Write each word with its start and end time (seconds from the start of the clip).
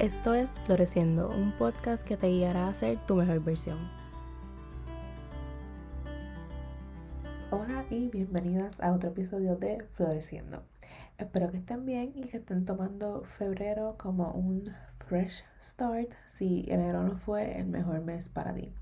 Esto 0.00 0.32
es 0.32 0.52
Floreciendo, 0.60 1.28
un 1.28 1.52
podcast 1.52 2.08
que 2.08 2.16
te 2.16 2.28
guiará 2.28 2.68
a 2.68 2.72
ser 2.72 2.96
tu 3.04 3.16
mejor 3.16 3.44
versión. 3.44 3.76
Hola 7.50 7.84
y 7.90 8.08
bienvenidas 8.08 8.80
a 8.80 8.92
otro 8.92 9.10
episodio 9.10 9.56
de 9.56 9.84
Floreciendo. 9.92 10.62
Espero 11.18 11.50
que 11.50 11.58
estén 11.58 11.84
bien 11.84 12.12
y 12.14 12.22
que 12.28 12.38
estén 12.38 12.64
tomando 12.64 13.24
febrero 13.36 13.96
como 13.98 14.32
un 14.32 14.64
fresh 15.06 15.44
start 15.60 16.14
si 16.24 16.64
enero 16.68 17.02
no 17.02 17.16
fue 17.16 17.58
el 17.58 17.66
mejor 17.66 18.00
mes 18.00 18.30
para 18.30 18.54
ti. 18.54 18.72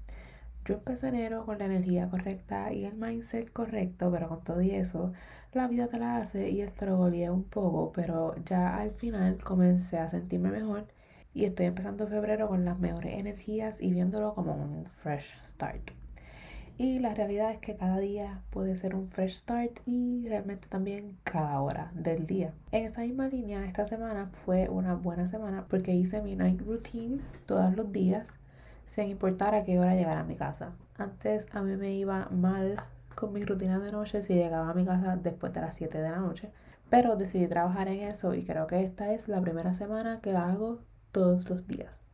Yo 0.64 0.75
empecé 0.75 1.09
enero 1.09 1.45
con 1.45 1.59
la 1.59 1.64
energía 1.64 2.09
correcta 2.09 2.73
y 2.73 2.85
el 2.85 2.95
mindset 2.95 3.53
correcto, 3.53 4.09
pero 4.12 4.29
con 4.29 4.45
todo 4.45 4.62
y 4.62 4.71
eso, 4.71 5.12
la 5.53 5.66
vida 5.66 5.89
te 5.89 5.98
la 5.98 6.19
hace 6.19 6.48
y 6.50 6.64
volía 6.91 7.32
un 7.32 7.43
poco, 7.43 7.91
pero 7.93 8.37
ya 8.45 8.77
al 8.77 8.93
final 8.93 9.43
comencé 9.43 9.99
a 9.99 10.08
sentirme 10.08 10.53
mejor 10.53 10.86
y 11.39 11.45
estoy 11.45 11.67
empezando 11.67 12.09
febrero 12.09 12.49
con 12.49 12.65
las 12.65 12.81
mejores 12.81 13.21
energías 13.21 13.81
y 13.81 13.93
viéndolo 13.93 14.35
como 14.35 14.57
un 14.57 14.87
fresh 14.87 15.37
start. 15.45 15.93
Y 16.77 16.99
la 16.99 17.14
realidad 17.14 17.53
es 17.53 17.59
que 17.59 17.77
cada 17.77 18.01
día 18.01 18.43
puede 18.51 18.75
ser 18.75 18.97
un 18.97 19.09
fresh 19.09 19.35
start 19.35 19.79
y 19.87 20.27
realmente 20.29 20.67
también 20.67 21.17
cada 21.23 21.61
hora 21.61 21.93
del 21.95 22.27
día. 22.27 22.55
En 22.73 22.87
esa 22.87 23.03
misma 23.03 23.29
línea, 23.29 23.64
esta 23.67 23.85
semana 23.85 24.33
fue 24.45 24.69
una 24.69 24.97
buena 24.97 25.29
semana 25.29 25.64
porque 25.69 25.93
hice 25.93 26.23
mi 26.23 26.35
night 26.35 26.61
routine 26.61 27.21
todos 27.47 27.77
los 27.77 27.93
días 27.93 28.41
sin 28.85 29.09
importar 29.09 29.55
a 29.55 29.63
qué 29.63 29.79
hora 29.79 29.95
llegara 29.95 30.23
a 30.23 30.25
mi 30.25 30.35
casa. 30.35 30.73
Antes 30.97 31.47
a 31.53 31.63
mí 31.63 31.77
me 31.77 31.95
iba 31.95 32.28
mal 32.33 32.75
con 33.14 33.33
mi 33.33 33.42
rutina 33.42 33.78
de 33.78 33.92
noche 33.92 34.23
si 34.23 34.34
llegaba 34.34 34.70
a 34.70 34.75
mi 34.75 34.84
casa 34.84 35.14
después 35.14 35.53
de 35.53 35.61
las 35.61 35.77
7 35.77 35.98
de 35.98 36.11
la 36.11 36.19
noche. 36.19 36.50
Pero 36.91 37.14
decidí 37.14 37.47
trabajar 37.47 37.86
en 37.86 38.00
eso 38.00 38.34
y 38.34 38.42
creo 38.42 38.67
que 38.67 38.83
esta 38.83 39.12
es 39.12 39.28
la 39.28 39.41
primera 39.41 39.73
semana 39.75 40.20
que 40.20 40.33
la 40.33 40.48
hago 40.48 40.80
todos 41.19 41.50
los 41.50 41.66
días. 41.66 42.12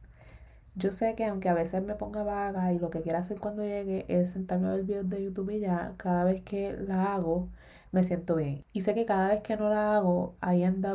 Yo 0.76 0.92
sé 0.92 1.14
que 1.14 1.26
aunque 1.26 1.50
a 1.50 1.54
veces 1.54 1.82
me 1.82 1.94
ponga 1.94 2.22
vaga 2.22 2.72
y 2.72 2.78
lo 2.78 2.88
que 2.88 3.02
quiero 3.02 3.18
hacer 3.18 3.38
cuando 3.38 3.62
llegue 3.62 4.06
es 4.08 4.30
sentarme 4.30 4.68
a 4.68 4.72
ver 4.72 4.84
videos 4.84 5.10
de 5.10 5.22
YouTube 5.22 5.50
y 5.50 5.60
ya, 5.60 5.92
cada 5.98 6.24
vez 6.24 6.42
que 6.42 6.72
la 6.72 7.12
hago 7.14 7.50
me 7.92 8.02
siento 8.02 8.34
bien. 8.36 8.64
Y 8.72 8.80
sé 8.80 8.94
que 8.94 9.04
cada 9.04 9.28
vez 9.28 9.42
que 9.42 9.58
no 9.58 9.68
la 9.68 9.94
hago, 9.96 10.36
I 10.42 10.62
end 10.62 10.86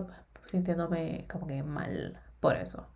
sintiéndome 0.47 1.25
como 1.31 1.45
que 1.45 1.61
mal 1.61 2.19
por 2.39 2.55
eso. 2.55 2.87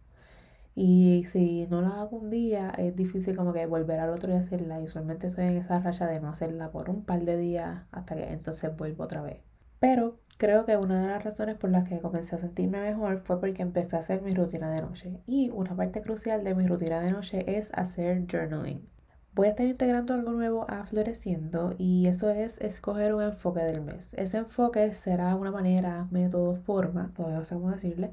Y 0.76 1.26
si 1.28 1.68
no 1.68 1.82
la 1.82 2.02
hago 2.02 2.18
un 2.18 2.32
día, 2.32 2.72
es 2.78 2.96
difícil 2.96 3.38
como 3.38 3.54
que 3.54 3.68
volver 3.68 4.00
al 4.00 4.10
otro 4.10 4.34
y 4.34 4.38
hacerla. 4.38 4.82
Y 4.82 4.86
usualmente 4.86 5.28
estoy 5.28 5.46
en 5.46 5.58
esa 5.58 5.80
racha 5.80 6.08
de 6.08 6.20
no 6.20 6.30
hacerla 6.30 6.72
por 6.72 6.90
un 6.90 7.04
par 7.06 7.22
de 7.22 7.38
días 7.38 7.84
hasta 7.92 8.16
que 8.16 8.34
entonces 8.34 8.76
vuelvo 8.76 9.04
otra 9.04 9.22
vez. 9.22 9.53
Pero 9.84 10.16
creo 10.38 10.66
que 10.66 10.78
una 10.78 11.02
de 11.02 11.08
las 11.10 11.26
razones 11.26 11.58
por 11.58 11.70
las 11.70 11.90
que 11.90 12.00
comencé 12.00 12.38
a 12.38 12.40
sentirme 12.40 12.80
mejor 12.80 13.20
fue 13.26 13.42
porque 13.42 13.62
empecé 13.62 13.98
a 13.98 14.00
hacer 14.00 14.22
mi 14.22 14.32
rutina 14.32 14.72
de 14.72 14.82
noche. 14.82 15.20
Y 15.28 15.50
una 15.50 15.76
parte 15.76 16.02
crucial 16.02 16.46
de 16.46 16.56
mi 16.56 16.66
rutina 16.66 17.02
de 17.02 17.12
noche 17.12 17.58
es 17.58 17.70
hacer 17.74 18.26
journaling. 18.26 18.88
Voy 19.34 19.48
a 19.48 19.50
estar 19.50 19.66
integrando 19.66 20.14
algo 20.14 20.32
nuevo 20.32 20.66
a 20.70 20.86
Floreciendo 20.86 21.76
y 21.78 22.08
eso 22.08 22.30
es 22.30 22.62
escoger 22.62 23.14
un 23.14 23.24
enfoque 23.24 23.60
del 23.60 23.82
mes. 23.82 24.14
Ese 24.14 24.38
enfoque 24.38 24.94
será 24.94 25.36
una 25.36 25.52
manera, 25.52 26.08
método, 26.12 26.56
forma, 26.56 27.12
todavía 27.14 27.40
no 27.40 27.44
sé 27.44 27.56
cómo 27.56 27.72
decirle, 27.72 28.12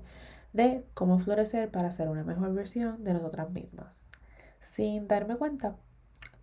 de 0.53 0.85
cómo 0.95 1.21
florecer 1.21 1.71
para 1.71 1.93
ser 1.93 2.09
una 2.09 2.25
mejor 2.25 2.53
versión 2.53 3.05
de 3.05 3.15
nosotras 3.15 3.49
mismas. 3.53 4.11
Sin 4.59 5.07
darme 5.07 5.37
cuenta, 5.37 5.77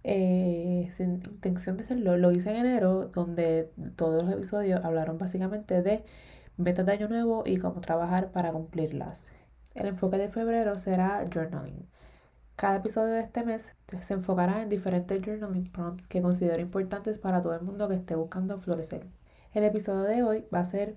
eh, 0.09 0.87
sin 0.89 1.15
intención 1.15 1.75
de 1.75 1.83
hacerlo, 1.83 2.17
lo 2.17 2.31
hice 2.31 2.51
en 2.51 2.65
enero, 2.65 3.09
donde 3.09 3.71
todos 3.97 4.23
los 4.23 4.33
episodios 4.33 4.85
hablaron 4.85 5.17
básicamente 5.17 5.81
de 5.81 6.05
metas 6.55 6.85
de 6.85 6.93
año 6.93 7.09
nuevo 7.09 7.43
y 7.45 7.57
cómo 7.57 7.81
trabajar 7.81 8.31
para 8.31 8.53
cumplirlas. 8.53 9.33
El 9.75 9.87
enfoque 9.87 10.17
de 10.17 10.29
febrero 10.29 10.79
será 10.79 11.25
journaling. 11.31 11.85
Cada 12.55 12.77
episodio 12.77 13.15
de 13.15 13.19
este 13.19 13.43
mes 13.43 13.75
se 13.99 14.13
enfocará 14.13 14.61
en 14.61 14.69
diferentes 14.69 15.21
journaling 15.21 15.69
prompts 15.71 16.07
que 16.07 16.21
considero 16.21 16.61
importantes 16.61 17.17
para 17.17 17.41
todo 17.43 17.55
el 17.55 17.61
mundo 17.61 17.89
que 17.89 17.95
esté 17.95 18.15
buscando 18.15 18.59
florecer. 18.59 19.07
El 19.53 19.65
episodio 19.65 20.03
de 20.03 20.23
hoy 20.23 20.45
va 20.53 20.59
a 20.61 20.65
ser 20.65 20.95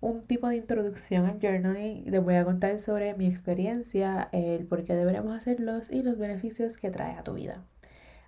un 0.00 0.22
tipo 0.22 0.48
de 0.48 0.56
introducción 0.56 1.26
al 1.26 1.38
journaling. 1.40 2.10
Les 2.10 2.20
voy 2.20 2.34
a 2.34 2.44
contar 2.44 2.80
sobre 2.80 3.14
mi 3.14 3.26
experiencia, 3.28 4.28
el 4.32 4.66
por 4.66 4.82
qué 4.82 4.96
deberemos 4.96 5.36
hacerlos 5.36 5.88
y 5.88 6.02
los 6.02 6.18
beneficios 6.18 6.76
que 6.76 6.90
trae 6.90 7.12
a 7.14 7.22
tu 7.22 7.34
vida. 7.34 7.62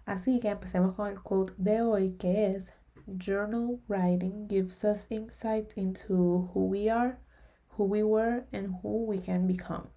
Así 0.05 0.41
que 0.41 0.51
empecemos 0.51 0.95
con 0.95 1.09
el 1.09 1.21
quote 1.21 1.53
de 1.59 1.83
hoy 1.83 2.13
que 2.13 2.55
es 2.55 2.73
Journal 3.07 3.81
writing 3.89 4.49
gives 4.49 4.85
us 4.85 5.07
insight 5.11 5.73
into 5.77 6.51
who 6.55 6.67
we 6.67 6.89
are, 6.89 7.19
who 7.77 7.85
we 7.85 8.03
were, 8.03 8.45
and 8.53 8.81
who 8.83 9.05
we 9.07 9.19
can 9.19 9.47
become. 9.47 9.89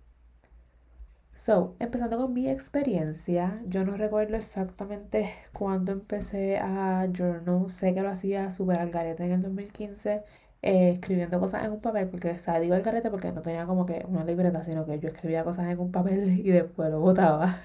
So, 1.35 1.75
empezando 1.79 2.17
con 2.17 2.33
mi 2.33 2.47
experiencia, 2.47 3.55
yo 3.67 3.83
no 3.83 3.97
recuerdo 3.97 4.37
exactamente 4.37 5.33
cuándo 5.51 5.91
empecé 5.91 6.57
a 6.57 7.07
journal. 7.11 7.69
Sé 7.69 7.93
que 7.93 8.01
lo 8.01 8.09
hacía 8.09 8.51
súper 8.51 8.79
al 8.79 8.89
garete 8.89 9.25
en 9.25 9.31
el 9.33 9.41
2015, 9.41 10.23
eh, 10.61 10.91
escribiendo 10.91 11.39
cosas 11.39 11.65
en 11.65 11.73
un 11.73 11.81
papel, 11.81 12.07
porque, 12.07 12.31
o 12.31 12.39
sea, 12.39 12.59
digo 12.59 12.73
al 12.73 12.83
garete 12.83 13.09
porque 13.11 13.31
no 13.33 13.41
tenía 13.41 13.65
como 13.65 13.85
que 13.85 14.05
una 14.07 14.23
libreta, 14.23 14.63
sino 14.63 14.85
que 14.85 14.97
yo 14.99 15.09
escribía 15.09 15.43
cosas 15.43 15.67
en 15.69 15.79
un 15.79 15.91
papel 15.91 16.39
y 16.45 16.49
después 16.51 16.89
lo 16.89 16.99
botaba. 17.01 17.59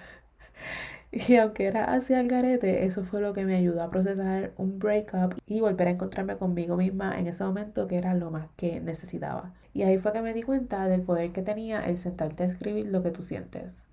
Y 1.12 1.36
aunque 1.36 1.66
era 1.66 1.92
hacia 1.92 2.20
el 2.20 2.28
garete, 2.28 2.84
eso 2.86 3.02
fue 3.04 3.20
lo 3.20 3.32
que 3.32 3.44
me 3.44 3.56
ayudó 3.56 3.82
a 3.82 3.90
procesar 3.90 4.52
un 4.56 4.78
breakup 4.78 5.34
y 5.44 5.60
volver 5.60 5.88
a 5.88 5.90
encontrarme 5.90 6.36
conmigo 6.36 6.76
misma 6.76 7.18
en 7.18 7.26
ese 7.26 7.42
momento 7.42 7.88
que 7.88 7.96
era 7.98 8.14
lo 8.14 8.30
más 8.30 8.48
que 8.56 8.80
necesitaba. 8.80 9.52
Y 9.74 9.82
ahí 9.82 9.98
fue 9.98 10.12
que 10.12 10.22
me 10.22 10.34
di 10.34 10.42
cuenta 10.42 10.86
del 10.86 11.02
poder 11.02 11.32
que 11.32 11.42
tenía 11.42 11.84
el 11.84 11.98
sentarte 11.98 12.44
a 12.44 12.46
escribir 12.46 12.86
lo 12.86 13.02
que 13.02 13.10
tú 13.10 13.22
sientes. 13.22 13.84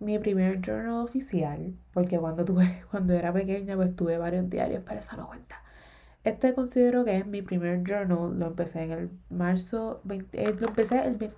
Mi 0.00 0.18
primer 0.18 0.62
journal 0.62 1.04
oficial, 1.04 1.74
porque 1.92 2.18
cuando 2.18 2.44
tuve, 2.44 2.84
cuando 2.90 3.12
era 3.14 3.32
pequeña, 3.32 3.76
pues 3.76 3.94
tuve 3.94 4.16
varios 4.16 4.48
diarios, 4.48 4.82
pero 4.86 5.00
eso 5.00 5.16
no 5.16 5.26
cuenta. 5.26 5.62
Este 6.24 6.54
considero 6.54 7.04
que 7.04 7.18
es 7.18 7.26
mi 7.26 7.42
primer 7.42 7.82
journal, 7.84 8.38
lo 8.38 8.46
empecé 8.46 8.82
en 8.84 8.92
el 8.92 9.10
marzo, 9.28 10.00
20, 10.04 10.42
eh, 10.42 10.54
lo, 10.58 10.68
empecé 10.68 11.06
el, 11.06 11.30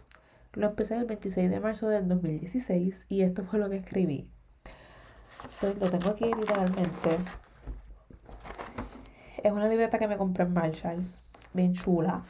lo 0.54 0.68
empecé 0.68 0.96
el 0.96 1.06
26 1.06 1.50
de 1.50 1.60
marzo 1.60 1.88
del 1.88 2.06
2016 2.08 3.06
y 3.08 3.22
esto 3.22 3.44
fue 3.44 3.58
lo 3.58 3.68
que 3.70 3.76
escribí 3.76 4.28
lo 5.80 5.90
tengo 5.90 6.10
aquí 6.10 6.24
literalmente. 6.24 7.18
Es 9.42 9.52
una 9.52 9.68
libreta 9.68 9.98
que 9.98 10.08
me 10.08 10.16
compré 10.16 10.44
en 10.44 10.52
Marshalls. 10.52 11.22
Bien 11.52 11.74
chula. 11.74 12.24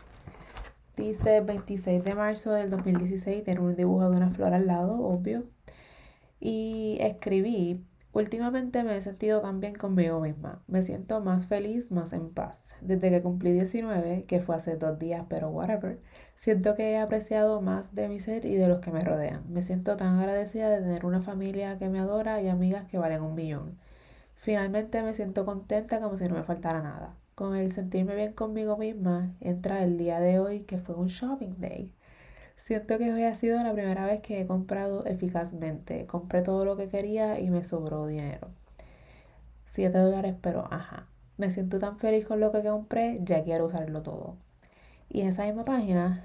Dice 0.97 1.41
26 1.41 2.04
de 2.04 2.14
marzo 2.14 2.53
del 2.53 2.70
2016. 2.70 3.44
Tiene 3.44 3.60
un 3.60 3.76
dibujo 3.76 4.10
de 4.10 4.16
una 4.16 4.30
flor 4.30 4.53
al 4.54 4.66
lado, 4.66 5.00
obvio. 5.00 5.44
Y 6.41 6.98
escribí 7.00 7.84
Últimamente 8.14 8.84
me 8.84 8.97
he 8.97 9.00
sentido 9.00 9.41
tan 9.41 9.58
bien 9.58 9.75
conmigo 9.75 10.20
misma. 10.20 10.62
Me 10.69 10.82
siento 10.82 11.20
más 11.20 11.48
feliz, 11.48 11.91
más 11.91 12.12
en 12.12 12.30
paz. 12.30 12.76
Desde 12.80 13.10
que 13.10 13.20
cumplí 13.20 13.50
19, 13.50 14.25
que 14.28 14.38
fue 14.38 14.54
hace 14.54 14.76
dos 14.76 15.00
días, 15.00 15.25
pero 15.28 15.50
whatever, 15.50 15.98
siento 16.36 16.76
que 16.76 16.92
he 16.92 16.98
apreciado 16.98 17.60
más 17.60 17.92
de 17.97 18.08
mi 18.08 18.20
ser 18.20 18.44
y 18.44 18.54
de 18.54 18.69
los 18.69 18.78
que 18.78 18.92
me 18.92 19.00
rodean. 19.00 19.42
Me 19.53 19.62
siento 19.62 19.97
tan 19.97 20.20
agradecida 20.20 20.70
de 20.70 20.80
tener 20.80 21.04
una 21.04 21.22
familia 21.22 21.76
que 21.76 21.88
me 21.88 21.98
adora 21.98 22.41
y 22.41 22.48
amigas 22.48 22.88
que 22.88 22.98
valen 22.98 23.20
un 23.20 23.34
millón. 23.34 23.78
Finalmente 24.36 25.03
me 25.03 25.14
siento 25.14 25.44
contenta 25.44 25.98
como 26.00 26.16
si 26.16 26.28
no 26.28 26.36
me 26.36 26.44
faltara 26.44 26.82
nada. 26.82 27.16
Con 27.34 27.56
el 27.56 27.72
sentirme 27.72 28.14
bien 28.14 28.32
conmigo 28.32 28.76
misma, 28.76 29.34
entra 29.41 29.82
el 29.82 29.98
día 29.98 30.20
de 30.20 30.38
hoy 30.38 30.60
que 30.60 30.78
fue 30.78 30.94
un 30.94 31.08
shopping 31.08 31.56
day. 31.58 31.92
Siento 32.56 32.98
que 32.98 33.12
hoy 33.12 33.25
ha 33.25 33.34
sido 33.34 33.62
la 33.62 33.72
primera 33.72 34.06
vez 34.06 34.20
que 34.20 34.41
he 34.41 34.47
comprado 34.47 35.04
eficazmente. 35.06 36.06
Compré 36.06 36.42
todo 36.42 36.65
lo 36.65 36.76
que 36.76 36.88
quería 36.88 37.38
y 37.41 37.50
me 37.50 37.65
sobró 37.65 38.06
dinero. 38.06 38.48
7 39.66 39.98
dólares, 39.98 40.34
pero 40.41 40.66
ajá. 40.70 41.09
Me 41.37 41.50
siento 41.50 41.78
tan 41.78 41.98
feliz 41.98 42.26
con 42.26 42.41
lo 42.41 42.53
que 42.53 42.62
compré, 42.62 43.19
ya 43.22 43.42
quiero 43.42 43.66
usarlo 43.66 44.03
todo. 44.03 44.37
Y 45.09 45.20
en 45.22 45.28
esa 45.28 45.44
misma 45.44 45.65
página 45.65 46.25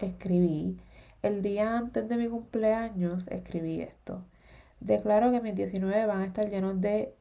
escribí, 0.00 0.78
el 1.22 1.42
día 1.42 1.76
antes 1.76 2.08
de 2.08 2.16
mi 2.16 2.28
cumpleaños, 2.28 3.28
escribí 3.28 3.80
esto. 3.80 4.24
Declaro 4.80 5.30
que 5.30 5.40
mis 5.40 5.54
19 5.54 6.06
van 6.06 6.20
a 6.20 6.26
estar 6.26 6.48
llenos 6.48 6.80
de 6.80 7.14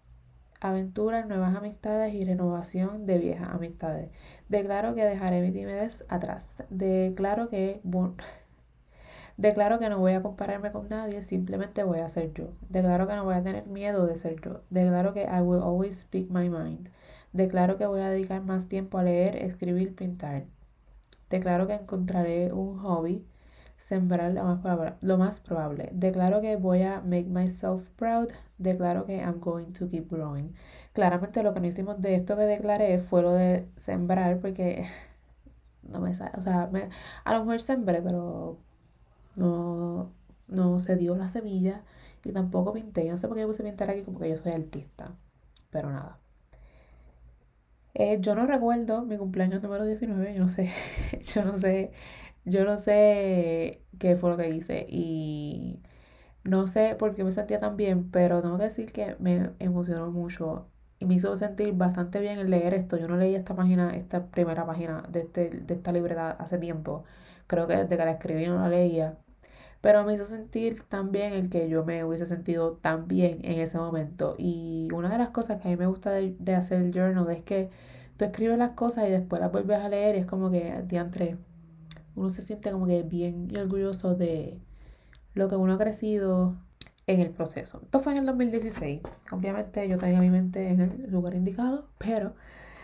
aventuras, 0.59 1.27
nuevas 1.27 1.55
amistades 1.55 2.13
y 2.13 2.25
renovación 2.25 3.05
de 3.05 3.17
viejas 3.17 3.49
amistades. 3.49 4.09
Declaro 4.49 4.95
que 4.95 5.05
dejaré 5.05 5.41
mi 5.41 5.51
timidez 5.51 6.05
atrás. 6.09 6.63
Declaro 6.69 7.49
que 7.49 7.81
Declaro 9.37 9.79
que 9.79 9.89
no 9.89 9.99
voy 9.99 10.13
a 10.13 10.21
compararme 10.21 10.71
con 10.71 10.89
nadie, 10.89 11.21
simplemente 11.21 11.83
voy 11.83 11.99
a 11.99 12.09
ser 12.09 12.33
yo. 12.33 12.49
Declaro 12.67 13.07
que 13.07 13.15
no 13.15 13.23
voy 13.23 13.35
a 13.35 13.43
tener 13.43 13.65
miedo 13.67 14.05
de 14.05 14.17
ser 14.17 14.41
yo. 14.41 14.61
Declaro 14.69 15.13
que 15.13 15.23
I 15.23 15.41
will 15.41 15.61
always 15.61 16.01
speak 16.01 16.29
my 16.29 16.49
mind. 16.49 16.89
Declaro 17.31 17.77
que 17.77 17.85
voy 17.85 18.01
a 18.01 18.09
dedicar 18.09 18.41
más 18.41 18.67
tiempo 18.67 18.97
a 18.97 19.03
leer, 19.03 19.37
escribir, 19.37 19.95
pintar. 19.95 20.45
Declaro 21.29 21.67
que 21.67 21.75
encontraré 21.75 22.51
un 22.51 22.79
hobby 22.79 23.23
sembrar 23.79 24.33
lo 24.33 24.43
más, 24.43 24.59
probable, 24.61 24.95
lo 25.01 25.17
más 25.17 25.39
probable. 25.39 25.89
Declaro 25.93 26.41
que 26.41 26.57
voy 26.57 26.83
a 26.83 27.01
make 27.01 27.25
myself 27.29 27.89
proud. 27.95 28.29
Declaro 28.59 29.05
que 29.05 29.17
I'm 29.17 29.39
going 29.39 29.71
to 29.73 29.87
keep 29.89 30.09
growing. 30.11 30.53
Claramente 30.93 31.43
lo 31.43 31.53
que 31.53 31.61
no 31.61 31.67
hicimos 31.67 32.01
de 32.01 32.15
esto 32.15 32.35
que 32.35 32.43
declaré 32.43 32.99
fue 32.99 33.21
lo 33.23 33.33
de 33.33 33.67
sembrar 33.77 34.39
porque 34.39 34.87
no 35.83 36.01
me 36.01 36.13
sale. 36.13 36.31
O 36.37 36.41
sea, 36.41 36.69
a 37.25 37.33
lo 37.33 37.45
mejor 37.45 37.61
sembré, 37.61 38.01
pero 38.01 38.59
no 39.37 40.11
no 40.49 40.79
se 40.79 40.95
dio 40.95 41.15
la 41.15 41.29
semilla 41.29 41.83
y 42.23 42.31
tampoco 42.31 42.73
pinté. 42.73 43.05
Yo 43.05 43.11
no 43.13 43.17
sé 43.17 43.27
por 43.27 43.37
qué 43.37 43.45
puse 43.45 43.63
pintar 43.63 43.89
aquí 43.89 44.03
como 44.03 44.19
que 44.19 44.29
yo 44.29 44.35
soy 44.35 44.51
artista, 44.53 45.15
pero 45.71 45.89
nada. 45.91 46.19
Eh, 47.93 48.19
yo 48.21 48.35
no 48.35 48.45
recuerdo 48.45 49.03
mi 49.03 49.17
cumpleaños 49.17 49.61
número 49.61 49.85
19, 49.85 50.33
yo 50.33 50.41
no 50.41 50.49
sé, 50.49 50.71
yo 51.33 51.43
no 51.43 51.57
sé, 51.57 51.91
yo 52.45 52.65
no 52.65 52.77
sé 52.77 53.83
qué 53.99 54.15
fue 54.15 54.31
lo 54.31 54.37
que 54.37 54.49
hice 54.49 54.85
y 54.89 55.79
no 56.43 56.67
sé 56.67 56.95
por 56.97 57.15
qué 57.15 57.23
me 57.23 57.31
sentía 57.31 57.59
tan 57.59 57.77
bien, 57.77 58.09
pero 58.11 58.41
tengo 58.41 58.57
que 58.57 58.65
decir 58.65 58.91
que 58.91 59.15
me 59.19 59.51
emocionó 59.59 60.11
mucho 60.11 60.67
y 60.99 61.05
me 61.05 61.15
hizo 61.15 61.35
sentir 61.37 61.73
bastante 61.73 62.19
bien 62.19 62.39
el 62.39 62.49
leer 62.49 62.73
esto. 62.73 62.97
Yo 62.97 63.07
no 63.07 63.17
leí 63.17 63.35
esta 63.35 63.55
página, 63.55 63.95
esta 63.95 64.27
primera 64.27 64.65
página 64.65 65.03
de, 65.09 65.21
este, 65.21 65.49
de 65.49 65.73
esta 65.73 65.91
libreta 65.91 66.31
hace 66.31 66.57
tiempo. 66.57 67.03
Creo 67.47 67.67
que 67.67 67.75
desde 67.75 67.97
que 67.97 68.05
la 68.05 68.11
escribí 68.11 68.47
no 68.47 68.59
la 68.59 68.69
leía. 68.69 69.17
Pero 69.81 70.03
me 70.03 70.13
hizo 70.13 70.25
sentir 70.25 70.83
tan 70.83 71.11
bien 71.11 71.33
el 71.33 71.49
que 71.49 71.69
yo 71.69 71.85
me 71.85 72.03
hubiese 72.03 72.25
sentido 72.25 72.73
tan 72.73 73.07
bien 73.07 73.39
en 73.43 73.59
ese 73.59 73.77
momento. 73.77 74.35
Y 74.37 74.89
una 74.93 75.09
de 75.09 75.17
las 75.17 75.31
cosas 75.31 75.61
que 75.61 75.67
a 75.69 75.71
mí 75.71 75.77
me 75.77 75.87
gusta 75.87 76.11
de, 76.11 76.55
hacer 76.55 76.81
el 76.81 76.93
journal 76.93 77.29
es 77.31 77.43
que 77.43 77.69
tú 78.17 78.25
escribes 78.25 78.57
las 78.57 78.71
cosas 78.71 79.07
y 79.07 79.11
después 79.11 79.41
las 79.41 79.51
vuelves 79.51 79.79
a 79.79 79.89
leer 79.89 80.15
y 80.15 80.19
es 80.19 80.25
como 80.25 80.51
que 80.51 80.83
diantre. 80.85 81.37
Uno 82.15 82.29
se 82.29 82.41
siente 82.41 82.71
como 82.71 82.85
que 82.87 83.03
bien 83.03 83.51
orgulloso 83.57 84.15
de 84.15 84.57
lo 85.33 85.47
que 85.47 85.55
uno 85.55 85.73
ha 85.73 85.77
crecido 85.77 86.55
en 87.07 87.21
el 87.21 87.31
proceso. 87.31 87.79
Esto 87.83 87.99
fue 87.99 88.13
en 88.13 88.19
el 88.19 88.25
2016. 88.27 89.01
Obviamente 89.31 89.87
yo 89.87 89.97
tenía 89.97 90.19
mi 90.19 90.29
mente 90.29 90.69
en 90.69 90.81
el 90.81 91.11
lugar 91.11 91.33
indicado, 91.33 91.87
pero 91.97 92.33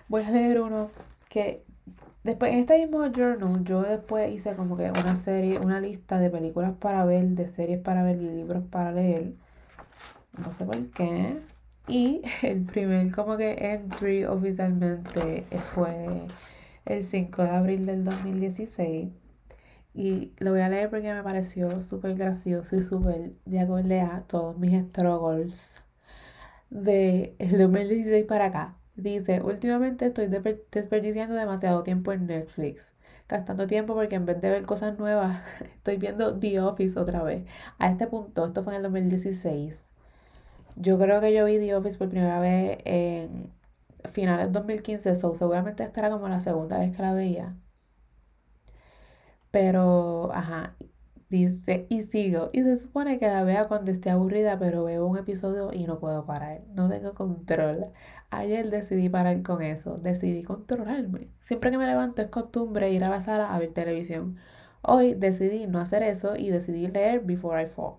voy 0.07 0.23
a 0.23 0.31
leer 0.31 0.61
uno 0.61 0.89
que 1.29 1.63
después 2.23 2.51
en 2.51 2.59
este 2.59 2.77
mismo 2.79 3.05
journal 3.11 3.63
yo 3.63 3.81
después 3.83 4.33
hice 4.33 4.55
como 4.55 4.77
que 4.77 4.89
una 4.89 5.15
serie, 5.15 5.59
una 5.59 5.79
lista 5.79 6.19
de 6.19 6.29
películas 6.29 6.73
para 6.79 7.05
ver, 7.05 7.27
de 7.29 7.47
series 7.47 7.79
para 7.79 8.03
ver 8.03 8.17
y 8.21 8.29
libros 8.29 8.63
para 8.71 8.91
leer. 8.91 9.33
No 10.43 10.51
sé 10.51 10.65
por 10.65 10.89
qué. 10.89 11.37
Y 11.87 12.21
el 12.41 12.63
primer 12.63 13.11
como 13.11 13.37
que 13.37 13.73
entry 13.73 14.25
oficialmente 14.25 15.45
fue 15.73 16.25
el 16.85 17.03
5 17.03 17.43
de 17.43 17.49
abril 17.49 17.85
del 17.85 18.03
2016 18.03 19.09
y 19.93 20.33
lo 20.39 20.51
voy 20.51 20.61
a 20.61 20.69
leer 20.69 20.89
porque 20.89 21.13
me 21.13 21.23
pareció 21.23 21.81
súper 21.81 22.15
gracioso 22.15 22.75
y 22.75 22.79
súper 22.79 23.31
de 23.45 23.59
acorde 23.59 24.01
a 24.01 24.23
todos 24.27 24.57
mis 24.57 24.71
struggles 24.89 25.83
de 26.69 27.35
el 27.39 27.57
2016 27.57 28.25
para 28.25 28.45
acá. 28.45 28.75
Dice, 28.95 29.41
últimamente 29.41 30.05
estoy 30.07 30.27
desperdiciando 30.27 31.35
demasiado 31.35 31.83
tiempo 31.83 32.11
en 32.13 32.27
Netflix, 32.27 32.93
gastando 33.27 33.67
tiempo 33.67 33.93
porque 33.93 34.15
en 34.15 34.25
vez 34.25 34.39
de 34.41 34.49
ver 34.49 34.65
cosas 34.65 34.97
nuevas, 34.99 35.41
estoy 35.75 35.97
viendo 35.97 36.37
The 36.37 36.61
Office 36.61 36.99
otra 36.99 37.23
vez. 37.23 37.45
A 37.77 37.89
este 37.89 38.07
punto, 38.07 38.45
esto 38.47 38.63
fue 38.63 38.73
en 38.73 38.77
el 38.77 38.83
2016. 38.83 39.89
Yo 40.77 40.97
creo 40.99 41.21
que 41.21 41.33
yo 41.33 41.45
vi 41.45 41.57
The 41.57 41.75
Office 41.75 41.97
por 41.97 42.09
primera 42.09 42.39
vez 42.39 42.79
en 42.85 43.49
finales 44.07 44.47
de 44.47 44.51
2015, 44.53 45.15
so 45.15 45.35
seguramente 45.35 45.83
esta 45.83 46.01
era 46.01 46.09
como 46.09 46.27
la 46.29 46.39
segunda 46.39 46.79
vez 46.79 46.95
que 46.95 47.01
la 47.01 47.13
veía. 47.13 47.55
Pero, 49.51 50.31
ajá, 50.33 50.75
dice, 51.29 51.87
y 51.89 52.03
sigo. 52.03 52.47
Y 52.53 52.61
se 52.63 52.75
supone 52.77 53.17
que 53.19 53.27
la 53.27 53.43
vea 53.43 53.67
cuando 53.67 53.91
esté 53.91 54.09
aburrida, 54.09 54.59
pero 54.59 54.83
veo 54.83 55.05
un 55.05 55.17
episodio 55.17 55.71
y 55.73 55.85
no 55.85 55.99
puedo 55.99 56.25
parar. 56.25 56.61
No 56.73 56.89
tengo 56.89 57.13
control. 57.13 57.87
Ayer 58.29 58.69
decidí 58.69 59.09
parar 59.09 59.41
con 59.43 59.61
eso. 59.61 59.95
Decidí 59.95 60.43
controlarme. 60.43 61.29
Siempre 61.41 61.71
que 61.71 61.77
me 61.77 61.85
levanto 61.85 62.21
es 62.21 62.29
costumbre 62.29 62.91
ir 62.91 63.03
a 63.03 63.09
la 63.09 63.21
sala 63.21 63.53
a 63.53 63.59
ver 63.59 63.73
televisión. 63.73 64.37
Hoy 64.81 65.13
decidí 65.15 65.67
no 65.67 65.79
hacer 65.79 66.03
eso 66.03 66.35
y 66.35 66.49
decidí 66.49 66.87
leer 66.87 67.21
Before 67.21 67.61
I 67.63 67.67
Fall. 67.67 67.95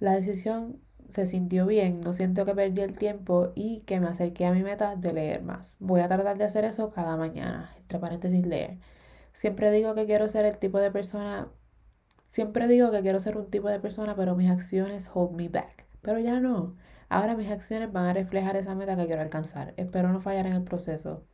La 0.00 0.12
decisión 0.14 0.80
se 1.08 1.26
sintió 1.26 1.66
bien, 1.66 2.00
no 2.00 2.12
siento 2.12 2.44
que 2.44 2.54
perdí 2.54 2.82
el 2.82 2.96
tiempo 2.96 3.52
y 3.54 3.80
que 3.80 4.00
me 4.00 4.08
acerqué 4.08 4.46
a 4.46 4.52
mi 4.52 4.62
meta 4.62 4.96
de 4.96 5.12
leer 5.12 5.42
más. 5.42 5.76
Voy 5.80 6.00
a 6.00 6.08
tratar 6.08 6.38
de 6.38 6.44
hacer 6.44 6.64
eso 6.64 6.90
cada 6.90 7.16
mañana, 7.16 7.74
entre 7.78 7.98
paréntesis 7.98 8.46
leer. 8.46 8.78
Siempre 9.32 9.70
digo 9.70 9.94
que 9.94 10.06
quiero 10.06 10.28
ser 10.28 10.46
el 10.46 10.58
tipo 10.58 10.78
de 10.78 10.90
persona, 10.90 11.48
siempre 12.24 12.68
digo 12.68 12.90
que 12.90 13.02
quiero 13.02 13.20
ser 13.20 13.36
un 13.36 13.50
tipo 13.50 13.68
de 13.68 13.80
persona, 13.80 14.14
pero 14.16 14.34
mis 14.36 14.50
acciones 14.50 15.10
hold 15.12 15.32
me 15.32 15.48
back. 15.48 15.86
Pero 16.02 16.18
ya 16.20 16.40
no. 16.40 16.76
Ahora 17.08 17.36
mis 17.36 17.50
acciones 17.50 17.92
van 17.92 18.06
a 18.06 18.14
reflejar 18.14 18.56
esa 18.56 18.74
meta 18.74 18.96
que 18.96 19.06
quiero 19.06 19.22
alcanzar. 19.22 19.74
Espero 19.76 20.12
no 20.12 20.20
fallar 20.20 20.46
en 20.46 20.54
el 20.54 20.62
proceso. 20.62 21.24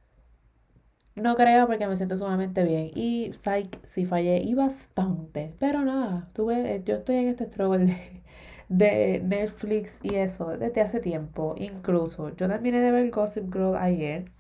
No 1.15 1.35
creo 1.35 1.67
porque 1.67 1.87
me 1.87 1.97
siento 1.97 2.17
sumamente 2.17 2.65
bien. 2.65 2.91
Y 2.95 3.33
psych, 3.35 3.79
sí 3.85 4.05
fallé 4.05 4.43
y 4.43 4.55
bastante. 4.55 5.55
Pero 5.59 5.85
nada, 5.85 6.29
tuve, 6.33 6.83
yo 6.85 6.95
estoy 6.97 7.17
en 7.17 7.29
este 7.29 7.47
struggle 7.47 7.85
de, 7.87 8.23
de 8.69 9.21
Netflix 9.25 10.01
y 10.03 10.17
eso 10.17 10.57
desde 10.57 10.81
hace 10.81 11.01
tiempo. 11.01 11.55
Incluso 11.59 12.31
yo 12.37 12.49
terminé 12.49 12.81
de 12.81 12.91
ver 12.93 13.11
Gossip 13.11 13.53
Girl 13.53 13.77
ayer. 13.77 14.31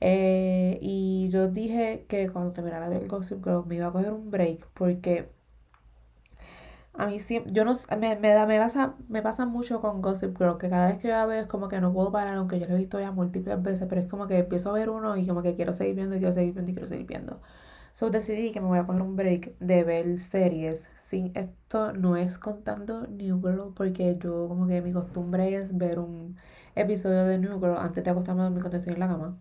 Eh, 0.00 0.78
y 0.82 1.28
yo 1.30 1.48
dije 1.48 2.06
que 2.08 2.28
cuando 2.30 2.52
terminara 2.52 2.88
de 2.88 2.98
ver 2.98 3.08
Gossip 3.08 3.44
Girl 3.44 3.64
me 3.66 3.76
iba 3.76 3.86
a 3.88 3.92
coger 3.92 4.12
un 4.12 4.30
break 4.30 4.66
porque 4.74 5.30
a 6.94 7.06
mí 7.06 7.20
siempre, 7.20 7.52
yo 7.52 7.64
no 7.64 7.72
me, 7.98 8.16
me, 8.16 8.28
da, 8.30 8.46
me, 8.46 8.58
pasa, 8.58 8.94
me 9.08 9.22
pasa 9.22 9.46
mucho 9.46 9.80
con 9.80 10.02
Gossip 10.02 10.36
Girl, 10.38 10.58
que 10.58 10.68
cada 10.68 10.88
vez 10.88 10.98
que 10.98 11.08
yo 11.08 11.14
la 11.14 11.24
veo 11.26 11.40
es 11.42 11.46
como 11.46 11.68
que 11.68 11.80
no 11.80 11.92
puedo 11.92 12.12
parar, 12.12 12.34
aunque 12.34 12.58
yo 12.60 12.66
lo 12.66 12.74
he 12.74 12.78
visto 12.78 13.00
ya 13.00 13.10
múltiples 13.12 13.62
veces, 13.62 13.86
pero 13.88 14.02
es 14.02 14.08
como 14.08 14.26
que 14.26 14.38
empiezo 14.38 14.70
a 14.70 14.72
ver 14.74 14.90
uno 14.90 15.16
y 15.16 15.26
como 15.26 15.42
que 15.42 15.54
quiero 15.56 15.72
seguir 15.72 15.96
viendo 15.96 16.16
y 16.16 16.18
quiero 16.18 16.34
seguir 16.34 16.52
viendo 16.52 16.70
y 16.70 16.74
quiero 16.74 16.88
seguir 16.88 17.06
viendo. 17.06 17.40
So 17.92 18.08
decidí 18.10 18.52
que 18.52 18.60
me 18.60 18.68
voy 18.68 18.78
a 18.78 18.86
coger 18.86 19.02
un 19.02 19.16
break 19.16 19.58
de 19.58 19.84
ver 19.84 20.18
series. 20.18 20.90
Sí, 20.96 21.30
esto 21.34 21.92
no 21.92 22.16
es 22.16 22.38
contando 22.38 23.06
New 23.06 23.40
Girl, 23.40 23.72
porque 23.74 24.16
yo 24.18 24.48
como 24.48 24.66
que 24.66 24.80
mi 24.80 24.92
costumbre 24.92 25.54
es 25.56 25.76
ver 25.76 25.98
un 25.98 26.36
episodio 26.74 27.24
de 27.26 27.38
New 27.38 27.60
Girl 27.60 27.76
antes 27.78 28.02
de 28.02 28.10
acostarme 28.10 28.42
a 28.42 28.44
dormir 28.44 28.62
cuando 28.62 28.78
estoy 28.78 28.94
en 28.94 29.00
la 29.00 29.08
cama. 29.08 29.38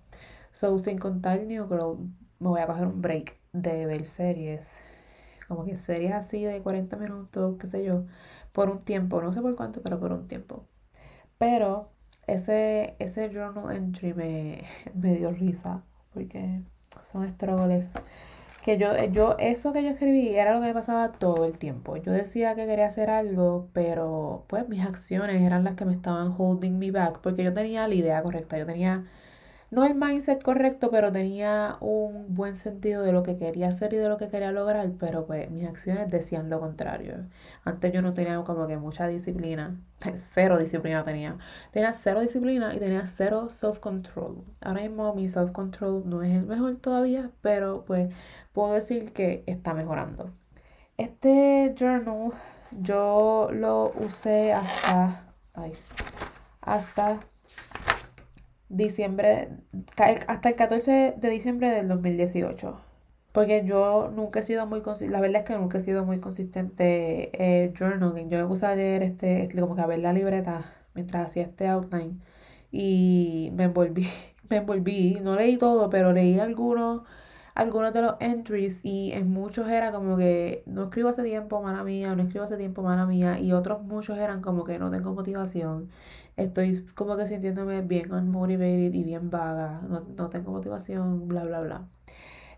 So, 0.51 0.77
sin 0.79 0.97
contar 0.97 1.41
New 1.45 1.67
Girl, 1.69 1.97
me 2.39 2.49
voy 2.49 2.59
a 2.61 2.67
coger 2.67 2.87
un 2.87 3.01
break 3.01 3.37
de 3.53 3.85
ver 3.85 4.05
series. 4.05 4.75
Como 5.47 5.65
que 5.65 5.77
series 5.77 6.13
así 6.13 6.43
de 6.43 6.61
40 6.61 6.97
minutos, 6.97 7.57
qué 7.59 7.67
sé 7.67 7.83
yo, 7.83 8.05
por 8.53 8.69
un 8.69 8.79
tiempo. 8.79 9.21
No 9.21 9.31
sé 9.31 9.41
por 9.41 9.55
cuánto, 9.55 9.81
pero 9.81 9.99
por 9.99 10.11
un 10.13 10.27
tiempo. 10.27 10.65
Pero 11.37 11.91
ese, 12.27 12.95
ese 12.99 13.29
journal 13.29 13.75
entry 13.75 14.13
me, 14.13 14.63
me 14.93 15.15
dio 15.17 15.31
risa. 15.31 15.83
Porque 16.13 16.61
son 17.11 17.27
struggles 17.29 17.93
que 18.61 18.77
yo, 18.77 18.95
yo, 19.05 19.35
eso 19.39 19.73
que 19.73 19.83
yo 19.83 19.89
escribí 19.89 20.29
era 20.35 20.53
lo 20.53 20.61
que 20.61 20.67
me 20.67 20.73
pasaba 20.73 21.11
todo 21.11 21.45
el 21.45 21.57
tiempo. 21.57 21.97
Yo 21.97 22.11
decía 22.11 22.55
que 22.55 22.65
quería 22.65 22.87
hacer 22.87 23.09
algo, 23.09 23.69
pero 23.73 24.45
pues 24.47 24.67
mis 24.69 24.83
acciones 24.83 25.41
eran 25.41 25.63
las 25.63 25.75
que 25.75 25.85
me 25.85 25.93
estaban 25.93 26.33
holding 26.37 26.77
me 26.77 26.91
back, 26.91 27.19
porque 27.21 27.43
yo 27.43 27.53
tenía 27.53 27.87
la 27.87 27.95
idea 27.95 28.21
correcta, 28.23 28.57
yo 28.57 28.65
tenía 28.65 29.05
no 29.71 29.85
el 29.85 29.95
mindset 29.95 30.43
correcto, 30.43 30.91
pero 30.91 31.13
tenía 31.13 31.77
un 31.79 32.35
buen 32.35 32.57
sentido 32.57 33.03
de 33.03 33.13
lo 33.13 33.23
que 33.23 33.37
quería 33.37 33.69
hacer 33.69 33.93
y 33.93 33.97
de 33.97 34.09
lo 34.09 34.17
que 34.17 34.27
quería 34.27 34.51
lograr, 34.51 34.91
pero 34.99 35.25
pues 35.25 35.49
mis 35.49 35.65
acciones 35.65 36.11
decían 36.11 36.49
lo 36.49 36.59
contrario. 36.59 37.15
Antes 37.63 37.93
yo 37.93 38.01
no 38.01 38.13
tenía 38.13 38.41
como 38.43 38.67
que 38.67 38.75
mucha 38.77 39.07
disciplina, 39.07 39.79
cero 40.15 40.57
disciplina 40.57 41.05
tenía. 41.05 41.37
Tenía 41.71 41.93
cero 41.93 42.19
disciplina 42.19 42.75
y 42.75 42.79
tenía 42.79 43.07
cero 43.07 43.47
self-control. 43.49 44.43
Ahora 44.59 44.81
mismo 44.81 45.15
mi 45.15 45.29
self-control 45.29 46.03
no 46.05 46.21
es 46.21 46.35
el 46.35 46.45
mejor 46.45 46.75
todavía, 46.75 47.31
pero 47.41 47.85
pues 47.85 48.13
puedo 48.51 48.73
decir 48.73 49.13
que 49.13 49.43
está 49.47 49.73
mejorando. 49.73 50.31
Este 50.97 51.73
journal 51.77 52.33
yo 52.71 53.49
lo 53.51 53.93
usé 53.97 54.53
hasta... 54.53 55.33
hasta 56.61 57.19
diciembre, 58.71 59.49
hasta 59.97 60.49
el 60.49 60.55
14 60.55 61.15
de 61.17 61.29
diciembre 61.29 61.71
del 61.71 61.87
2018. 61.87 62.79
Porque 63.31 63.63
yo 63.65 64.11
nunca 64.13 64.41
he 64.41 64.43
sido 64.43 64.65
muy 64.67 64.81
consistente, 64.81 65.13
la 65.13 65.21
verdad 65.21 65.41
es 65.43 65.47
que 65.47 65.57
nunca 65.57 65.77
he 65.77 65.81
sido 65.81 66.05
muy 66.05 66.19
consistente 66.19 67.31
eh, 67.33 67.73
journaling. 67.77 68.29
Yo 68.29 68.39
me 68.39 68.45
puse 68.47 68.65
a 68.65 68.75
leer 68.75 69.03
este, 69.03 69.43
este, 69.43 69.61
como 69.61 69.75
que 69.75 69.81
a 69.81 69.87
ver 69.87 69.99
la 69.99 70.13
libreta 70.13 70.65
mientras 70.93 71.27
hacía 71.27 71.43
este 71.43 71.67
outline 71.67 72.21
y 72.71 73.51
me 73.55 73.65
envolví, 73.65 74.07
me 74.49 74.57
envolví, 74.57 75.19
no 75.21 75.35
leí 75.35 75.57
todo, 75.57 75.89
pero 75.89 76.11
leí 76.13 76.39
algunos 76.39 77.03
algunos 77.55 77.93
de 77.93 78.01
los 78.01 78.15
entries 78.19 78.81
y 78.83 79.11
en 79.11 79.29
muchos 79.31 79.67
era 79.69 79.91
como 79.91 80.17
que 80.17 80.63
no 80.65 80.83
escribo 80.83 81.09
hace 81.09 81.23
tiempo, 81.23 81.61
mala 81.61 81.83
mía, 81.83 82.15
no 82.15 82.23
escribo 82.23 82.45
hace 82.45 82.57
tiempo, 82.57 82.81
mala 82.83 83.05
mía, 83.05 83.39
y 83.39 83.51
otros 83.53 83.83
muchos 83.83 84.17
eran 84.17 84.41
como 84.41 84.63
que 84.63 84.79
no 84.79 84.89
tengo 84.91 85.13
motivación, 85.13 85.89
estoy 86.37 86.85
como 86.95 87.17
que 87.17 87.27
sintiéndome 87.27 87.81
bien 87.81 88.13
unmotivated 88.13 88.93
y 88.93 89.03
bien 89.03 89.29
vaga, 89.29 89.81
no, 89.89 90.29
tengo 90.29 90.51
motivación, 90.51 91.27
bla, 91.27 91.43
bla, 91.43 91.61
bla. 91.61 91.87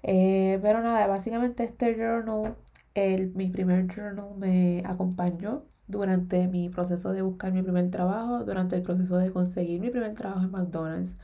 Eh, 0.03 0.59
pero 0.61 0.81
nada, 0.81 1.07
básicamente 1.07 1.63
este 1.63 1.95
journal, 1.95 2.55
el, 2.93 3.33
mi 3.35 3.49
primer 3.49 3.87
journal 3.87 4.35
me 4.37 4.83
acompañó 4.85 5.63
durante 5.87 6.47
mi 6.47 6.69
proceso 6.69 7.11
de 7.13 7.21
buscar 7.21 7.53
mi 7.53 7.61
primer 7.63 7.89
trabajo, 7.91 8.43
durante 8.43 8.75
el 8.75 8.83
proceso 8.83 9.17
de 9.17 9.31
conseguir 9.31 9.79
mi 9.81 9.89
primer 9.89 10.13
trabajo 10.13 10.41
en 10.43 10.51
McDonald's, 10.51 11.15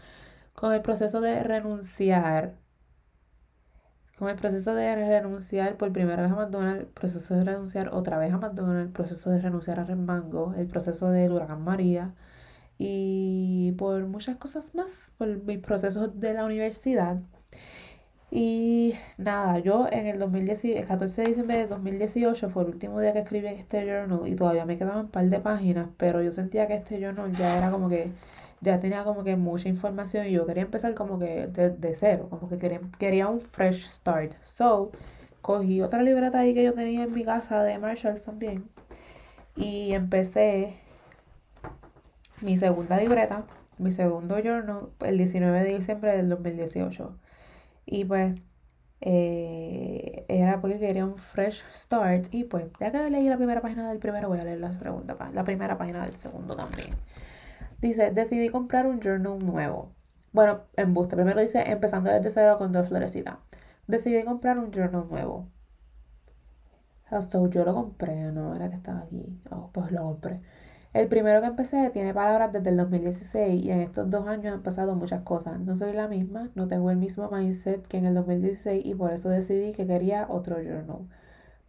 con 0.54 0.74
el 0.74 0.82
proceso 0.82 1.22
de 1.22 1.44
renunciar 1.44 2.56
Con 4.20 4.28
el 4.28 4.36
proceso 4.36 4.76
de 4.76 4.96
renunciar 4.96 5.78
por 5.78 5.94
primera 5.94 6.22
vez 6.22 6.32
a 6.34 6.36
McDonald's, 6.36 6.88
proceso 6.94 7.36
de 7.36 7.42
renunciar 7.46 7.88
otra 7.94 8.18
vez 8.18 8.34
a 8.34 8.38
McDonald's, 8.38 8.92
proceso 8.92 9.30
de 9.30 9.40
renunciar 9.40 9.80
a 9.80 9.86
Remango, 9.86 10.54
el 10.58 10.68
proceso 10.68 11.10
del 11.10 11.32
huracán 11.32 11.64
María 11.64 12.14
y 12.78 13.72
por 13.78 14.06
muchas 14.08 14.36
cosas 14.36 14.76
más, 14.76 15.14
por 15.18 15.30
mis 15.46 15.60
procesos 15.60 16.20
de 16.20 16.34
la 16.34 16.44
universidad. 16.44 17.22
Y 18.30 18.94
nada, 19.18 19.60
yo 19.60 19.88
en 19.90 20.06
el 20.08 20.20
2010, 20.20 20.66
el 20.66 20.86
14 20.86 21.22
de 21.22 21.28
diciembre 21.30 21.58
de 21.58 21.68
2018 21.68 22.50
fue 22.50 22.64
el 22.64 22.70
último 22.72 23.00
día 23.00 23.14
que 23.14 23.20
escribí 23.20 23.48
este 23.48 23.86
journal 23.86 24.28
y 24.28 24.36
todavía 24.36 24.66
me 24.66 24.78
quedaban 24.78 25.06
un 25.06 25.12
par 25.12 25.30
de 25.30 25.40
páginas, 25.40 25.88
pero 25.98 26.22
yo 26.22 26.34
sentía 26.34 26.68
que 26.68 26.76
este 26.76 27.00
journal 27.00 27.32
ya 27.38 27.58
era 27.58 27.72
como 27.72 27.88
que, 27.88 28.12
ya 28.62 28.80
tenía 28.80 29.04
como 29.04 29.24
que 29.24 29.36
mucha 29.36 29.70
información 29.70 30.28
y 30.28 30.32
yo 30.32 30.46
quería 30.46 30.64
empezar 30.64 30.94
como 30.94 31.20
que 31.20 31.48
de, 31.48 31.96
cero, 31.96 32.28
como 32.30 32.50
que 32.50 32.58
quería, 32.58 32.82
quería 32.98 33.28
un 33.28 33.42
fresh 33.42 33.88
start. 33.88 34.34
So, 34.44 34.92
cogí 35.42 35.82
otra 35.82 36.04
libreta 36.04 36.40
ahí 36.40 36.54
que 36.54 36.64
yo 36.64 36.74
tenía 36.74 37.04
en 37.04 37.14
mi 37.14 37.24
casa 37.24 37.64
de 37.64 37.78
Marshalls 37.80 38.26
también 38.26 38.70
y 39.56 39.94
empecé 39.94 40.78
mi 42.42 42.58
segunda 42.58 42.98
libreta, 42.98 43.46
mi 43.78 43.92
segundo 43.92 44.38
journal, 44.42 44.90
el 45.02 45.18
19 45.18 45.64
de 45.64 45.74
diciembre 45.76 46.16
del 46.16 46.30
2018. 46.30 47.18
Y 47.86 48.06
pues 48.06 48.40
eh, 49.02 50.26
era 50.28 50.62
porque 50.62 50.80
quería 50.80 51.06
un 51.06 51.18
fresh 51.18 51.64
start. 51.72 52.28
Y 52.32 52.46
pues 52.46 52.66
ya 52.80 52.92
que 52.92 53.10
leí 53.10 53.28
la 53.28 53.38
primera 53.38 53.62
página 53.62 53.90
del 53.90 54.00
primero, 54.00 54.30
voy 54.30 54.40
a 54.40 54.44
leer 54.44 54.60
la, 54.60 54.74
segunda, 54.74 55.18
la 55.34 55.44
primera 55.44 55.78
página 55.78 56.04
del 56.04 56.14
segundo 56.14 56.56
también. 56.56 56.90
Dice, 57.82 58.12
decidí 58.12 58.50
comprar 58.50 58.86
un 58.88 59.00
journal 59.00 59.40
nuevo. 59.40 59.94
Bueno, 60.32 60.62
en 60.76 60.94
buste. 60.94 61.16
Primero 61.16 61.40
dice, 61.42 61.64
empezando 61.66 62.10
desde 62.10 62.32
cero 62.32 62.58
con 62.58 62.72
dos 62.72 62.90
florecitas. 62.90 63.38
Decidí 63.88 64.24
comprar 64.24 64.60
un 64.60 64.72
journal 64.72 65.08
nuevo. 65.10 65.48
Hasta 67.10 67.40
yo 67.50 67.66
lo 67.66 67.74
compré, 67.74 68.32
no 68.32 68.56
era 68.56 68.70
que 68.70 68.76
estaba 68.76 69.00
aquí. 69.00 69.42
Oh, 69.50 69.70
pues 69.74 69.92
lo 69.92 70.04
compré. 70.04 70.42
El 70.94 71.08
primero 71.08 71.40
que 71.42 71.48
empecé 71.48 71.90
tiene 71.92 72.14
palabras 72.14 72.52
desde 72.52 72.70
el 72.72 72.78
2016 72.78 73.64
y 73.64 73.72
en 73.72 73.82
estos 73.82 74.10
dos 74.10 74.28
años 74.28 74.54
han 74.54 74.64
pasado 74.64 74.96
muchas 74.96 75.22
cosas. 75.22 75.60
No 75.60 75.76
soy 75.76 75.94
la 75.94 76.08
misma, 76.08 76.50
no 76.56 76.68
tengo 76.68 76.90
el 76.92 76.98
mismo 76.98 77.30
mindset 77.30 77.88
que 77.88 77.98
en 77.98 78.06
el 78.06 78.16
2016 78.16 78.86
y 78.86 78.96
por 78.96 79.14
eso 79.14 79.30
decidí 79.30 79.74
que 79.74 79.88
quería 79.88 80.28
otro 80.30 80.58
journal 80.58 81.08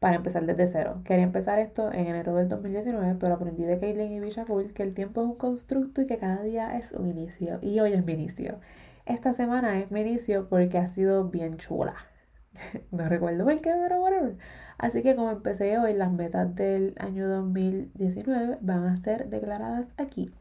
para 0.01 0.17
empezar 0.17 0.45
desde 0.47 0.67
cero. 0.67 1.03
Quería 1.05 1.25
empezar 1.25 1.59
esto 1.61 1.93
en 1.93 2.07
enero 2.07 2.35
del 2.35 2.49
2019, 2.49 3.17
pero 3.21 3.35
aprendí 3.35 3.65
de 3.65 3.79
Caitlin 3.79 4.11
y 4.13 4.21
Bishakul 4.21 4.73
que 4.73 4.83
el 4.83 4.95
tiempo 4.95 5.23
es 5.23 5.29
un 5.29 5.37
constructo 5.37 6.03
y 6.03 6.07
que 6.07 6.17
cada 6.17 6.43
día 6.43 6.77
es 6.79 6.93
un 6.93 7.09
inicio. 7.09 7.59
Y 7.63 7.79
hoy 7.81 7.93
es 7.93 8.05
mi 8.05 8.15
inicio. 8.15 8.59
Esta 9.07 9.35
semana 9.35 9.79
es 9.79 9.91
mi 9.91 10.01
inicio 10.01 10.49
porque 10.49 10.79
ha 10.79 10.87
sido 10.87 11.29
bien 11.29 11.59
chula. 11.59 11.95
no 12.91 13.09
recuerdo 13.09 13.45
por 13.45 13.61
qué, 13.61 13.73
pero 13.73 14.01
whatever. 14.03 14.37
Así 14.79 15.03
que 15.03 15.15
como 15.15 15.31
empecé 15.31 15.79
hoy, 15.79 15.93
las 15.93 16.11
metas 16.11 16.55
del 16.57 16.95
año 16.99 17.29
2019 17.29 18.59
van 18.63 18.87
a 18.87 18.97
ser 18.97 19.29
declaradas 19.29 19.89
aquí. 19.99 20.33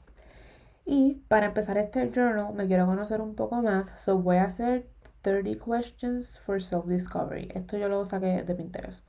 Y 0.86 1.22
para 1.28 1.48
empezar 1.48 1.78
este 1.78 2.10
journal 2.10 2.54
me 2.54 2.66
quiero 2.68 2.86
conocer 2.86 3.22
un 3.22 3.36
poco 3.36 3.62
más, 3.62 3.92
so 3.98 4.20
voy 4.20 4.38
a 4.38 4.46
hacer 4.46 4.88
30 5.22 5.64
questions 5.64 6.40
for 6.40 6.62
self-discovery. 6.62 7.50
Esto 7.54 7.78
yo 7.78 7.90
lo 7.90 8.06
saqué 8.06 8.44
de 8.44 8.56
Pinterest. 8.56 9.09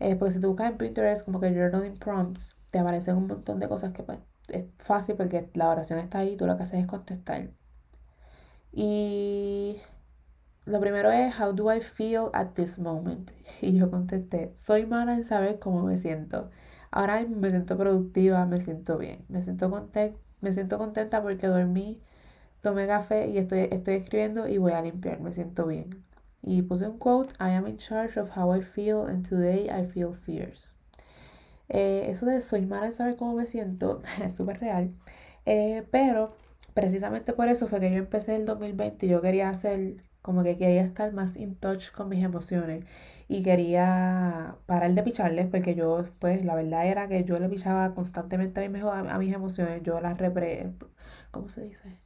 Eh, 0.00 0.16
porque 0.16 0.32
si 0.34 0.40
tú 0.40 0.48
buscas 0.48 0.70
en 0.70 0.78
Pinterest 0.78 1.24
como 1.24 1.40
que 1.40 1.50
journaling 1.52 1.98
prompts, 1.98 2.56
te 2.70 2.78
aparecen 2.78 3.16
un 3.16 3.26
montón 3.28 3.60
de 3.60 3.68
cosas 3.68 3.92
que 3.92 4.02
pues 4.02 4.18
es 4.48 4.66
fácil 4.78 5.16
porque 5.16 5.48
la 5.54 5.68
oración 5.70 5.98
está 6.00 6.18
ahí, 6.20 6.36
tú 6.36 6.46
lo 6.46 6.56
que 6.56 6.64
haces 6.64 6.80
es 6.80 6.86
contestar. 6.86 7.50
Y 8.72 9.76
lo 10.66 10.80
primero 10.80 11.10
es, 11.10 11.38
how 11.40 11.52
do 11.52 11.72
I 11.72 11.80
feel 11.80 12.30
at 12.32 12.54
this 12.54 12.78
moment? 12.78 13.30
Y 13.62 13.74
yo 13.78 13.90
contesté, 13.90 14.52
soy 14.56 14.86
mala 14.86 15.14
en 15.14 15.24
saber 15.24 15.58
cómo 15.58 15.82
me 15.84 15.96
siento. 15.96 16.50
Ahora 16.90 17.24
me 17.28 17.50
siento 17.50 17.76
productiva, 17.76 18.46
me 18.46 18.60
siento 18.60 18.98
bien, 18.98 19.24
me 19.28 19.42
siento, 19.42 19.70
content 19.70 20.16
me 20.40 20.52
siento 20.52 20.78
contenta 20.78 21.22
porque 21.22 21.46
dormí, 21.48 22.00
tomé 22.62 22.86
café 22.86 23.28
y 23.28 23.38
estoy, 23.38 23.68
estoy 23.72 23.96
escribiendo 23.96 24.48
y 24.48 24.58
voy 24.58 24.72
a 24.72 24.82
limpiar, 24.82 25.20
me 25.20 25.32
siento 25.32 25.66
bien. 25.66 26.04
Y 26.42 26.62
puse 26.62 26.88
un 26.88 26.98
quote, 26.98 27.32
I 27.38 27.50
am 27.54 27.66
in 27.66 27.76
charge 27.76 28.18
of 28.18 28.36
how 28.36 28.54
I 28.54 28.62
feel 28.62 29.06
and 29.06 29.28
today 29.28 29.68
I 29.68 29.86
feel 29.86 30.14
fierce. 30.14 30.72
Eh, 31.68 32.06
eso 32.10 32.26
de 32.26 32.40
soy 32.40 32.66
mala 32.66 32.86
en 32.86 32.92
saber 32.92 33.16
cómo 33.16 33.34
me 33.34 33.46
siento 33.46 34.02
es 34.24 34.34
súper 34.34 34.60
real. 34.60 34.90
Eh, 35.46 35.84
pero 35.90 36.34
precisamente 36.74 37.32
por 37.32 37.48
eso 37.48 37.68
fue 37.68 37.80
que 37.80 37.90
yo 37.90 37.98
empecé 37.98 38.36
el 38.36 38.46
2020 38.46 39.06
y 39.06 39.08
yo 39.08 39.20
quería 39.22 39.48
hacer 39.50 39.96
como 40.22 40.42
que 40.42 40.58
quería 40.58 40.82
estar 40.82 41.12
más 41.12 41.36
in 41.36 41.56
touch 41.56 41.90
con 41.92 42.08
mis 42.08 42.22
emociones 42.24 42.84
y 43.28 43.42
quería 43.42 44.56
parar 44.66 44.92
de 44.92 45.02
picharles 45.02 45.46
porque 45.46 45.74
yo, 45.74 46.06
pues 46.18 46.44
la 46.44 46.54
verdad 46.54 46.86
era 46.86 47.08
que 47.08 47.24
yo 47.24 47.38
le 47.38 47.48
pichaba 47.48 47.94
constantemente 47.94 48.64
a, 48.64 48.68
mi, 48.68 48.80
a, 48.80 49.18
mis 49.18 49.34
emociones, 49.34 49.82
yo 49.82 50.00
las 50.00 50.18
repre... 50.18 50.72
¿Cómo 51.30 51.48
se 51.48 51.62
dice? 51.62 51.96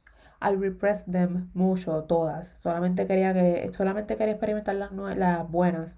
I 0.45 0.55
repress 0.55 1.05
them 1.05 1.49
mucho, 1.53 2.03
todas. 2.03 2.47
Solamente 2.47 3.05
quería 3.07 3.33
que, 3.33 3.69
solamente 3.73 4.15
quería 4.15 4.33
experimentar 4.33 4.75
las, 4.75 4.91
las 4.91 5.49
buenas 5.49 5.97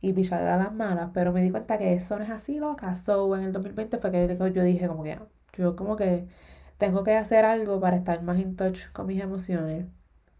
y 0.00 0.32
a 0.32 0.56
las 0.56 0.72
malas, 0.72 1.10
pero 1.14 1.32
me 1.32 1.42
di 1.42 1.50
cuenta 1.50 1.78
que 1.78 1.94
eso 1.94 2.18
no 2.18 2.24
es 2.24 2.30
así, 2.30 2.58
loca. 2.58 2.94
So, 2.94 3.34
en 3.36 3.44
el 3.44 3.52
2020 3.52 3.98
fue 3.98 4.10
que 4.10 4.36
yo 4.54 4.62
dije 4.62 4.88
como 4.88 5.02
que, 5.02 5.18
yo 5.54 5.76
como 5.76 5.96
que 5.96 6.26
tengo 6.78 7.04
que 7.04 7.16
hacer 7.16 7.44
algo 7.44 7.80
para 7.80 7.96
estar 7.96 8.22
más 8.22 8.38
in 8.38 8.56
touch 8.56 8.90
con 8.92 9.06
mis 9.06 9.20
emociones. 9.22 9.86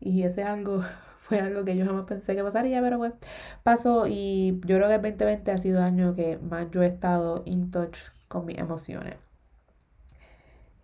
Y 0.01 0.23
ese 0.25 0.45
algo 0.45 0.83
fue 1.23 1.41
algo 1.41 1.65
que 1.65 1.77
yo 1.77 1.87
jamás 1.87 2.05
pensé 2.07 2.37
que 2.37 2.45
pasaría, 2.45 2.81
pero 2.83 2.99
pues 2.99 3.15
pasó 3.63 4.07
y 4.07 4.61
yo 4.67 4.77
creo 4.77 4.89
que 4.89 4.95
el 4.97 5.03
2020 5.03 5.53
ha 5.53 5.59
sido 5.59 5.79
el 5.79 5.85
año 5.85 6.15
que 6.15 6.39
más 6.39 6.71
yo 6.71 6.83
he 6.83 6.87
estado 6.87 7.43
in 7.47 7.71
touch 7.71 7.99
con 8.29 8.47
mis 8.47 8.59
emociones. 8.59 9.26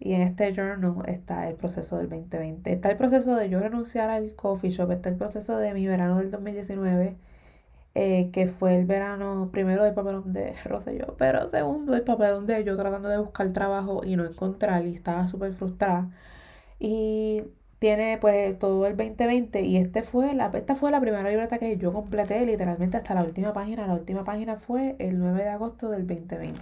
Y 0.05 0.15
en 0.15 0.23
este 0.23 0.53
journal 0.53 0.97
está 1.07 1.49
el 1.49 1.55
proceso 1.55 1.97
del 1.97 2.09
2020. 2.09 2.73
Está 2.73 2.91
el 2.91 2.97
proceso 2.97 3.37
de 3.37 3.49
yo 3.49 3.61
renunciar 3.61 4.11
al 4.11 4.35
coffee 4.35 4.71
shop. 4.71 4.91
Está 4.91 5.09
el 5.11 5.17
proceso 5.17 5.57
de 5.59 5.73
mi 5.75 5.87
verano 5.87 6.19
del 6.19 6.31
2019. 6.31 7.17
Eh, 7.95 8.31
que 8.33 8.47
fue 8.47 8.79
el 8.79 8.87
verano 8.87 9.51
primero 9.53 9.85
del 9.85 9.95
papelón 9.95 10.33
de 10.33 10.55
Rosselló, 10.65 11.15
pero 11.19 11.47
segundo 11.47 11.95
el 11.95 12.03
papelón 12.03 12.47
de 12.47 12.65
yo 12.65 12.75
tratando 12.75 13.09
de 13.11 13.19
buscar 13.19 13.53
trabajo 13.53 14.01
y 14.03 14.17
no 14.17 14.25
encontrar 14.25 14.87
y 14.87 14.95
estaba 14.95 15.27
súper 15.29 15.53
frustrada. 15.53 16.11
Y 16.81 17.45
tiene 17.79 18.19
pues 18.19 18.59
todo 18.59 18.87
el 18.87 18.97
2020 18.97 19.63
y 19.63 19.77
este 19.77 20.03
fue 20.03 20.35
la, 20.35 20.47
esta 20.55 20.75
fue 20.75 20.91
la 20.91 21.01
primera 21.01 21.29
libreta 21.29 21.59
que 21.59 21.77
yo 21.77 21.93
completé 21.93 22.45
literalmente 22.47 22.97
hasta 22.97 23.15
la 23.15 23.25
última 23.25 23.53
página. 23.53 23.87
La 23.87 23.95
última 23.95 24.25
página 24.25 24.57
fue 24.57 24.97
el 24.99 25.19
9 25.19 25.43
de 25.43 25.49
agosto 25.51 25.91
del 25.91 26.07
2020. 26.07 26.59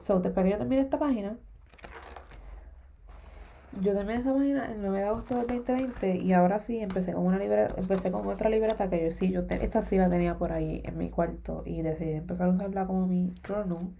So, 0.00 0.20
después 0.20 0.44
que 0.44 0.50
yo 0.52 0.58
terminé 0.58 0.82
esta 0.82 0.98
página, 0.98 1.36
yo 3.80 3.94
terminé 3.94 4.18
esta 4.18 4.34
página 4.34 4.72
el 4.72 4.80
9 4.80 4.98
de 4.98 5.04
agosto 5.04 5.36
del 5.36 5.46
2020 5.46 6.16
y 6.16 6.32
ahora 6.32 6.58
sí 6.58 6.78
empecé 6.80 7.12
con 7.12 7.26
una 7.26 7.38
libreta, 7.38 7.74
empecé 7.76 8.10
con 8.10 8.26
otra 8.26 8.50
libreta 8.50 8.88
que 8.88 9.02
yo 9.02 9.10
sí, 9.10 9.30
yo 9.30 9.42
esta 9.48 9.82
sí 9.82 9.96
la 9.96 10.08
tenía 10.08 10.36
por 10.36 10.52
ahí 10.52 10.82
en 10.84 10.96
mi 10.96 11.10
cuarto 11.10 11.62
y 11.66 11.82
decidí 11.82 12.12
empezar 12.12 12.48
a 12.48 12.50
usarla 12.52 12.86
como 12.86 13.06
mi 13.06 13.34
journal. 13.46 13.90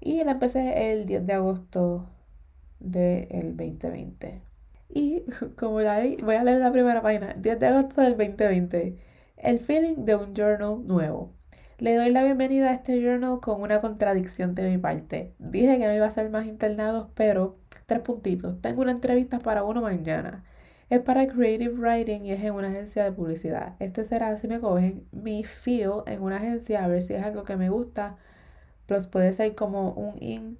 Y 0.00 0.22
la 0.24 0.32
empecé 0.32 0.92
el 0.92 1.06
10 1.06 1.26
de 1.26 1.32
agosto 1.32 2.06
del 2.80 3.56
2020. 3.56 4.42
Y 4.90 5.24
como 5.56 5.80
ya 5.80 6.02
voy 6.22 6.34
a 6.34 6.44
leer 6.44 6.60
la 6.60 6.72
primera 6.72 7.02
página, 7.02 7.34
10 7.34 7.58
de 7.58 7.66
agosto 7.66 8.00
del 8.00 8.16
2020. 8.16 8.98
El 9.36 9.60
feeling 9.60 10.04
de 10.04 10.16
un 10.16 10.34
journal 10.34 10.84
nuevo. 10.86 11.32
Le 11.78 11.96
doy 11.96 12.10
la 12.10 12.22
bienvenida 12.22 12.70
a 12.70 12.74
este 12.74 13.02
journal 13.02 13.40
con 13.40 13.60
una 13.60 13.80
contradicción 13.80 14.54
de 14.54 14.70
mi 14.70 14.78
parte. 14.78 15.34
Dije 15.38 15.78
que 15.78 15.86
no 15.86 15.94
iba 15.94 16.06
a 16.06 16.10
ser 16.10 16.30
más 16.30 16.46
internados, 16.46 17.08
pero 17.14 17.56
tres 17.86 18.00
puntitos. 18.00 18.60
Tengo 18.60 18.82
una 18.82 18.92
entrevista 18.92 19.38
para 19.38 19.64
uno 19.64 19.82
mañana. 19.82 20.44
Es 20.90 21.00
para 21.00 21.26
Creative 21.26 21.74
Writing 21.74 22.24
y 22.26 22.32
es 22.32 22.42
en 22.42 22.54
una 22.54 22.68
agencia 22.68 23.04
de 23.04 23.12
publicidad. 23.12 23.74
Este 23.80 24.04
será, 24.04 24.36
si 24.36 24.48
me 24.48 24.60
cogen, 24.60 25.06
mi 25.12 25.44
feel 25.44 26.02
en 26.06 26.22
una 26.22 26.36
agencia 26.36 26.84
a 26.84 26.88
ver 26.88 27.02
si 27.02 27.14
es 27.14 27.22
algo 27.24 27.44
que 27.44 27.56
me 27.56 27.70
gusta. 27.70 28.16
Plus 28.86 29.06
puede 29.08 29.32
ser 29.32 29.54
como 29.54 29.92
un 29.92 30.22
in 30.22 30.58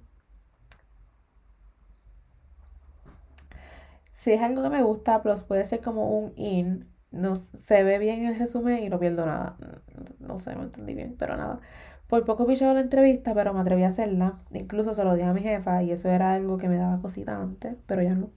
si 4.25 4.33
es 4.33 4.41
algo 4.41 4.63
que 4.63 4.69
me 4.69 4.81
gusta, 4.81 5.21
plus 5.21 5.43
puede 5.43 5.65
ser 5.65 5.81
como 5.81 6.17
un 6.17 6.33
in. 6.35 6.87
No, 7.11 7.35
se 7.35 7.83
ve 7.83 7.99
bien 7.99 8.25
el 8.25 8.39
resumen 8.39 8.81
y 8.83 8.89
no 8.89 8.99
pierdo 8.99 9.23
nada. 9.25 9.55
No 10.19 10.37
sé, 10.39 10.55
no 10.55 10.63
entendí 10.63 10.95
bien, 10.95 11.15
pero 11.17 11.37
nada. 11.37 11.59
Por 12.07 12.23
poco 12.25 12.45
pichaba 12.45 12.73
la 12.75 12.81
entrevista, 12.81 13.33
pero 13.33 13.53
me 13.53 13.61
atreví 13.61 13.83
a 13.83 13.87
hacerla. 13.87 14.39
Incluso 14.53 14.93
se 14.93 15.03
lo 15.03 15.15
dije 15.15 15.27
a 15.27 15.33
mi 15.33 15.41
jefa 15.41 15.81
y 15.81 15.91
eso 15.91 16.09
era 16.09 16.33
algo 16.33 16.57
que 16.57 16.69
me 16.69 16.77
daba 16.77 17.01
cosita 17.01 17.35
antes, 17.41 17.75
pero 17.87 18.03
ya 18.03 18.13
no. 18.13 18.29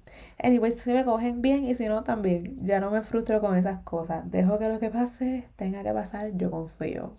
Anyway, 0.43 0.73
si 0.73 0.91
me 0.93 1.05
cogen 1.05 1.43
bien 1.43 1.65
y 1.67 1.75
si 1.75 1.87
no, 1.89 2.03
también. 2.03 2.59
Ya 2.63 2.81
no 2.81 2.91
me 2.91 3.03
frustro 3.03 3.41
con 3.41 3.57
esas 3.57 3.81
cosas. 3.81 4.31
Dejo 4.31 4.59
que 4.59 4.69
lo 4.69 4.79
que 4.81 4.91
pase 4.91 5.49
tenga 5.57 5.83
que 5.83 5.93
pasar, 5.93 6.33
yo 6.37 6.51
confío. 6.51 7.13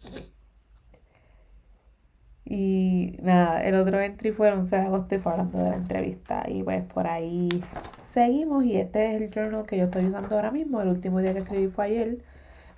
Y 2.45 3.17
nada, 3.21 3.63
el 3.63 3.75
otro 3.75 3.99
entry 4.01 4.31
fue 4.31 4.47
el 4.47 4.55
11 4.55 4.75
de 4.75 4.81
agosto 4.81 5.13
y 5.15 5.19
fue 5.19 5.31
hablando 5.33 5.59
de 5.59 5.69
la 5.69 5.75
entrevista. 5.75 6.45
Y 6.49 6.63
pues 6.63 6.83
por 6.83 7.05
ahí 7.05 7.49
seguimos. 8.05 8.65
Y 8.65 8.77
este 8.77 9.15
es 9.15 9.21
el 9.21 9.29
journal 9.31 9.67
que 9.67 9.77
yo 9.77 9.85
estoy 9.85 10.05
usando 10.07 10.35
ahora 10.35 10.49
mismo. 10.51 10.81
El 10.81 10.87
último 10.89 11.19
día 11.19 11.33
que 11.33 11.39
escribí 11.39 11.67
fue 11.67 11.85
ayer. 11.85 12.17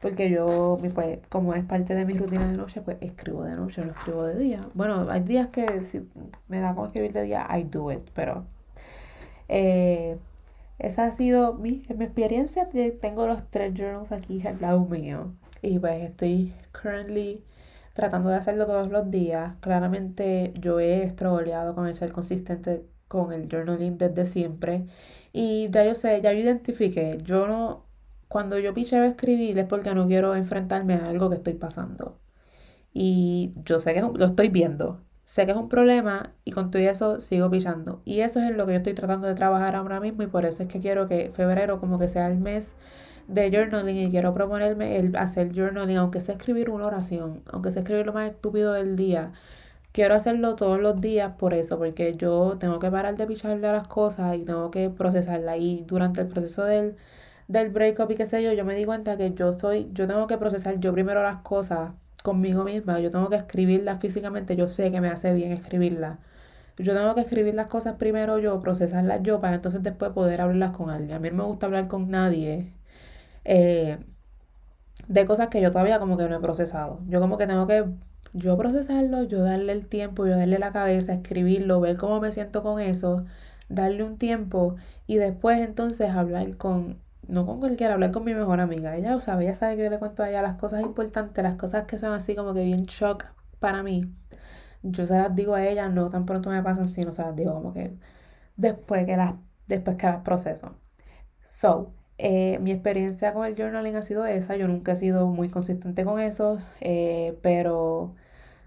Porque 0.01 0.29
yo, 0.29 0.79
pues, 0.93 1.20
como 1.29 1.53
es 1.53 1.63
parte 1.63 1.96
de 1.96 2.05
mi 2.05 2.13
rutina 2.15 2.48
de 2.50 2.58
noche, 2.58 2.81
pues 2.81 2.98
escribo 3.01 3.43
de 3.43 3.55
noche, 3.55 3.84
no 3.86 3.91
escribo 3.91 4.24
de 4.25 4.38
día. 4.38 4.62
Bueno, 4.74 5.08
hay 5.10 5.22
días 5.22 5.50
que 5.50 5.84
si 5.84 6.10
me 6.48 6.60
da 6.60 6.74
como 6.74 6.88
escribir 6.88 7.13
de 7.13 7.24
día, 7.24 7.48
I 7.55 7.63
do 7.63 7.91
it, 7.91 8.10
pero 8.13 8.46
eh, 9.48 10.17
esa 10.79 11.05
ha 11.05 11.12
sido 11.12 11.53
mi, 11.53 11.86
mi 11.96 12.05
experiencia. 12.05 12.67
Tengo 13.01 13.27
los 13.27 13.48
tres 13.51 13.74
journals 13.75 14.12
aquí 14.12 14.46
al 14.48 14.60
lado 14.62 14.86
mío 14.86 15.34
y 15.62 15.79
pues 15.79 16.01
estoy 16.03 16.53
currently 16.72 17.43
tratando 17.93 18.29
de 18.29 18.36
hacerlo 18.38 18.65
todos 18.65 18.89
los 18.89 19.12
días. 19.12 19.55
Claramente 19.62 20.53
yo 20.60 20.79
he 20.79 21.03
estrogoleado 21.03 21.75
con 21.75 21.88
el 21.88 21.96
ser 21.96 22.12
consistente 22.12 22.86
con 23.08 23.34
el 23.34 23.50
journaling 23.50 23.98
desde 23.98 24.25
siempre 24.25 24.86
y 25.34 25.70
ya 25.70 25.84
yo 25.86 25.96
sé, 25.96 26.22
ya 26.22 26.31
yo 26.34 26.39
identifiqué, 26.39 27.17
yo 27.24 27.48
no 27.48 27.90
cuando 28.31 28.57
yo 28.59 28.73
picheo 28.73 29.03
escribir 29.03 29.59
es 29.59 29.65
porque 29.67 29.93
no 29.93 30.07
quiero 30.07 30.35
enfrentarme 30.35 30.95
a 30.95 31.09
algo 31.09 31.29
que 31.29 31.35
estoy 31.35 31.53
pasando. 31.55 32.17
Y 32.93 33.53
yo 33.65 33.79
sé 33.81 33.93
que 33.93 34.01
lo 34.01 34.25
estoy 34.25 34.47
viendo. 34.50 35.01
Sé 35.25 35.45
que 35.45 35.51
es 35.51 35.57
un 35.57 35.69
problema 35.69 36.33
y 36.45 36.51
con 36.51 36.71
todo 36.71 36.81
eso 36.81 37.19
sigo 37.19 37.50
pichando. 37.51 38.01
Y 38.05 38.21
eso 38.21 38.39
es 38.39 38.55
lo 38.55 38.65
que 38.65 38.73
yo 38.73 38.77
estoy 38.77 38.93
tratando 38.93 39.27
de 39.27 39.35
trabajar 39.35 39.75
ahora 39.75 40.00
mismo 40.00 40.23
y 40.23 40.27
por 40.27 40.45
eso 40.45 40.63
es 40.63 40.69
que 40.69 40.79
quiero 40.79 41.07
que 41.07 41.31
febrero 41.33 41.79
como 41.81 42.00
que 42.00 42.07
sea 42.07 42.27
el 42.27 42.39
mes 42.39 42.75
de 43.27 43.51
journaling 43.51 43.97
y 43.97 44.11
quiero 44.11 44.33
proponerme 44.33 44.97
el 44.97 45.15
hacer 45.17 45.53
journaling, 45.53 45.97
aunque 45.97 46.21
sea 46.21 46.35
escribir 46.35 46.69
una 46.69 46.85
oración, 46.88 47.41
aunque 47.51 47.71
sea 47.71 47.81
escribir 47.81 48.05
lo 48.05 48.13
más 48.13 48.29
estúpido 48.31 48.73
del 48.73 48.95
día. 48.95 49.33
Quiero 49.91 50.15
hacerlo 50.15 50.55
todos 50.55 50.79
los 50.79 51.01
días 51.01 51.33
por 51.38 51.53
eso, 51.53 51.77
porque 51.77 52.13
yo 52.13 52.57
tengo 52.59 52.79
que 52.79 52.89
parar 52.89 53.17
de 53.17 53.27
picharle 53.27 53.67
a 53.67 53.73
las 53.73 53.88
cosas 53.89 54.38
y 54.38 54.45
tengo 54.45 54.71
que 54.71 54.89
procesarla. 54.89 55.57
Y 55.57 55.83
durante 55.85 56.21
el 56.21 56.27
proceso 56.27 56.63
del 56.63 56.95
del 57.51 57.70
breakup 57.70 58.12
y 58.12 58.15
qué 58.15 58.25
sé 58.25 58.41
yo, 58.43 58.53
yo 58.53 58.65
me 58.65 58.75
di 58.75 58.86
cuenta 58.86 59.17
que 59.17 59.34
yo 59.34 59.53
soy, 59.53 59.89
yo 59.93 60.08
tengo 60.08 60.27
que 60.27 60.38
procesar 60.38 60.79
yo 60.79 60.93
primero 60.93 61.22
las 61.24 61.38
cosas 61.38 61.91
conmigo 62.24 62.63
misma, 62.63 63.00
yo 63.00 63.12
tengo 63.12 63.29
que 63.29 63.36
escribirlas 63.36 64.00
físicamente, 64.00 64.55
yo 64.55 64.67
sé 64.70 64.91
que 64.91 65.01
me 65.01 65.10
hace 65.10 65.34
bien 65.34 65.51
escribirlas. 65.51 66.20
Yo 66.77 66.96
tengo 66.96 67.13
que 67.15 67.22
escribir 67.22 67.53
las 67.55 67.67
cosas 67.67 67.96
primero 67.98 68.39
yo, 68.39 68.60
procesarlas 68.62 69.22
yo, 69.24 69.41
para 69.41 69.55
entonces 69.55 69.84
después 69.84 70.12
poder 70.12 70.41
hablarlas 70.41 70.72
con 70.72 70.89
alguien. 70.89 71.17
A 71.17 71.20
mí 71.20 71.29
no 71.29 71.38
me 71.38 71.43
gusta 71.43 71.65
hablar 71.67 71.88
con 71.88 72.10
nadie 72.10 72.72
eh, 73.46 74.00
de 75.08 75.25
cosas 75.25 75.48
que 75.50 75.62
yo 75.62 75.72
todavía 75.72 76.00
como 76.00 76.17
que 76.17 76.27
no 76.29 76.36
he 76.38 76.39
procesado. 76.39 77.01
Yo 77.08 77.20
como 77.20 77.38
que 77.38 77.48
tengo 77.48 77.67
que 77.67 77.86
yo 78.34 78.58
procesarlo, 78.58 79.24
yo 79.24 79.41
darle 79.43 79.74
el 79.74 79.88
tiempo, 79.88 80.25
yo 80.25 80.38
darle 80.38 80.60
la 80.60 80.72
cabeza, 80.72 81.13
escribirlo, 81.13 81.81
ver 81.81 81.98
cómo 81.98 82.22
me 82.22 82.31
siento 82.31 82.63
con 82.63 82.79
eso, 82.79 83.25
darle 83.70 84.03
un 84.03 84.17
tiempo 84.17 84.77
y 85.08 85.17
después 85.17 85.60
entonces 85.60 86.10
hablar 86.12 86.55
con 86.58 86.98
no 87.27 87.45
con 87.45 87.59
cualquiera, 87.59 87.93
hablar 87.93 88.11
con 88.11 88.25
mi 88.25 88.33
mejor 88.33 88.59
amiga. 88.59 88.95
Ella, 88.97 89.15
o 89.15 89.21
sea, 89.21 89.39
ella 89.41 89.55
sabe 89.55 89.77
que 89.77 89.83
yo 89.83 89.89
le 89.89 89.99
cuento 89.99 90.23
a 90.23 90.29
ella 90.29 90.41
las 90.41 90.55
cosas 90.55 90.81
importantes, 90.81 91.43
las 91.43 91.55
cosas 91.55 91.85
que 91.85 91.99
son 91.99 92.13
así 92.13 92.35
como 92.35 92.53
que 92.53 92.63
bien 92.63 92.83
shock 92.83 93.25
para 93.59 93.83
mí. 93.83 94.13
Yo 94.83 95.07
se 95.07 95.17
las 95.17 95.35
digo 95.35 95.55
a 95.55 95.65
ella, 95.65 95.89
no 95.89 96.09
tan 96.09 96.25
pronto 96.25 96.49
me 96.49 96.63
pasan, 96.63 96.87
sino 96.87 97.13
se 97.13 97.21
las 97.23 97.35
digo 97.35 97.53
como 97.53 97.73
que 97.73 97.93
después 98.57 99.05
que 99.05 99.17
las, 99.17 99.35
después 99.67 99.97
que 99.97 100.07
las 100.07 100.23
proceso. 100.23 100.75
So, 101.45 101.93
eh, 102.17 102.59
mi 102.61 102.71
experiencia 102.71 103.33
con 103.33 103.45
el 103.45 103.55
journaling 103.55 103.95
ha 103.95 104.03
sido 104.03 104.25
esa. 104.25 104.55
Yo 104.55 104.67
nunca 104.67 104.93
he 104.93 104.95
sido 104.95 105.27
muy 105.27 105.49
consistente 105.49 106.05
con 106.05 106.19
eso, 106.19 106.59
eh, 106.81 107.37
pero 107.41 108.15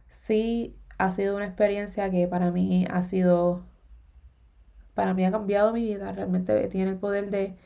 sí 0.08 0.76
ha 0.99 1.11
sido 1.12 1.37
una 1.37 1.46
experiencia 1.46 2.11
que 2.11 2.28
para 2.28 2.50
mí 2.50 2.87
ha 2.90 3.02
sido, 3.02 3.64
para 4.94 5.14
mí 5.14 5.25
ha 5.25 5.30
cambiado 5.30 5.73
mi 5.73 5.82
vida. 5.84 6.12
Realmente 6.12 6.68
tiene 6.68 6.92
el 6.92 6.99
poder 6.99 7.30
de 7.30 7.56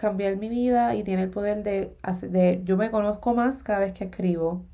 cambiar 0.00 0.36
mi 0.36 0.48
vida 0.48 0.94
y 0.96 1.04
tiene 1.04 1.22
el 1.24 1.30
poder 1.30 1.62
de, 1.62 1.94
de, 2.30 2.62
yo 2.64 2.76
me 2.76 2.90
conozco 2.90 3.34
más 3.34 3.62
cada 3.62 3.80
vez 3.80 3.92
que 3.92 4.04
escribo. 4.04 4.64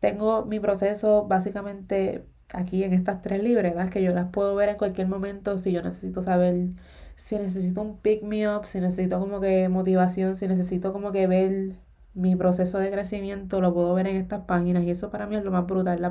Tengo 0.00 0.44
mi 0.46 0.60
proceso 0.60 1.26
básicamente 1.26 2.26
aquí 2.52 2.84
en 2.84 2.92
estas 2.92 3.22
tres 3.22 3.42
libretas 3.42 3.90
que 3.90 4.02
yo 4.02 4.12
las 4.12 4.30
puedo 4.30 4.54
ver 4.56 4.70
en 4.70 4.76
cualquier 4.76 5.08
momento 5.08 5.58
si 5.58 5.72
yo 5.72 5.82
necesito 5.82 6.22
saber, 6.22 6.70
si 7.16 7.36
necesito 7.38 7.82
un 7.82 7.98
pick 7.98 8.22
me 8.22 8.48
up, 8.48 8.66
si 8.66 8.80
necesito 8.80 9.20
como 9.20 9.40
que 9.40 9.68
motivación, 9.68 10.36
si 10.36 10.48
necesito 10.48 10.92
como 10.92 11.12
que 11.12 11.26
ver 11.26 11.76
mi 12.14 12.36
proceso 12.36 12.78
de 12.78 12.90
crecimiento, 12.90 13.60
lo 13.60 13.72
puedo 13.72 13.94
ver 13.94 14.06
en 14.08 14.16
estas 14.16 14.42
páginas 14.42 14.84
y 14.84 14.90
eso 14.90 15.10
para 15.10 15.26
mí 15.26 15.36
es 15.36 15.44
lo 15.44 15.50
más 15.52 15.66
brutal. 15.66 16.00
La 16.02 16.10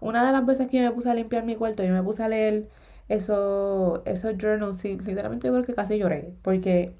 una 0.00 0.26
de 0.26 0.32
las 0.32 0.46
veces 0.46 0.68
que 0.68 0.78
yo 0.78 0.82
me 0.84 0.92
puse 0.92 1.10
a 1.10 1.14
limpiar 1.14 1.44
mi 1.44 1.56
cuarto, 1.56 1.84
yo 1.84 1.92
me 1.92 2.02
puse 2.02 2.22
a 2.24 2.28
leer 2.28 2.68
eso, 3.08 4.02
esos 4.06 4.34
journals 4.38 4.84
y 4.84 4.98
literalmente 4.98 5.46
yo 5.48 5.52
creo 5.54 5.64
que 5.64 5.74
casi 5.74 5.98
lloré 5.98 6.34
porque 6.42 6.96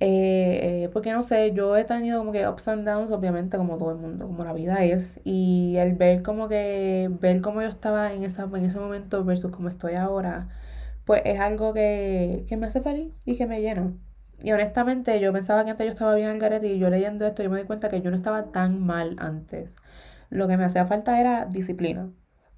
eh, 0.00 0.88
porque 0.92 1.12
no 1.12 1.22
sé, 1.22 1.52
yo 1.52 1.76
he 1.76 1.84
tenido 1.84 2.18
como 2.18 2.32
que 2.32 2.48
ups 2.48 2.68
and 2.68 2.86
downs, 2.86 3.10
obviamente, 3.12 3.56
como 3.58 3.78
todo 3.78 3.92
el 3.92 3.98
mundo, 3.98 4.26
como 4.26 4.44
la 4.44 4.52
vida 4.52 4.82
es. 4.84 5.20
Y 5.24 5.76
el 5.78 5.94
ver 5.94 6.22
como 6.22 6.48
que, 6.48 7.10
ver 7.20 7.40
cómo 7.42 7.62
yo 7.62 7.68
estaba 7.68 8.12
en, 8.12 8.24
esa, 8.24 8.44
en 8.44 8.64
ese 8.64 8.78
momento 8.80 9.24
versus 9.24 9.50
como 9.52 9.68
estoy 9.68 9.94
ahora, 9.94 10.48
pues 11.04 11.22
es 11.24 11.40
algo 11.40 11.74
que, 11.74 12.44
que 12.48 12.56
me 12.56 12.66
hace 12.66 12.80
feliz 12.82 13.12
y 13.24 13.36
que 13.36 13.46
me 13.46 13.60
llena. 13.60 13.92
Y 14.42 14.52
honestamente, 14.52 15.20
yo 15.20 15.32
pensaba 15.32 15.64
que 15.64 15.70
antes 15.70 15.86
yo 15.86 15.90
estaba 15.92 16.14
bien 16.14 16.30
al 16.30 16.38
garete 16.38 16.68
y 16.68 16.78
yo 16.78 16.88
leyendo 16.90 17.26
esto, 17.26 17.42
yo 17.42 17.50
me 17.50 17.58
di 17.60 17.64
cuenta 17.66 17.88
que 17.88 18.00
yo 18.02 18.10
no 18.10 18.16
estaba 18.16 18.52
tan 18.52 18.80
mal 18.80 19.16
antes. 19.18 19.76
Lo 20.30 20.48
que 20.48 20.56
me 20.56 20.64
hacía 20.64 20.86
falta 20.86 21.20
era 21.20 21.46
disciplina. 21.46 22.10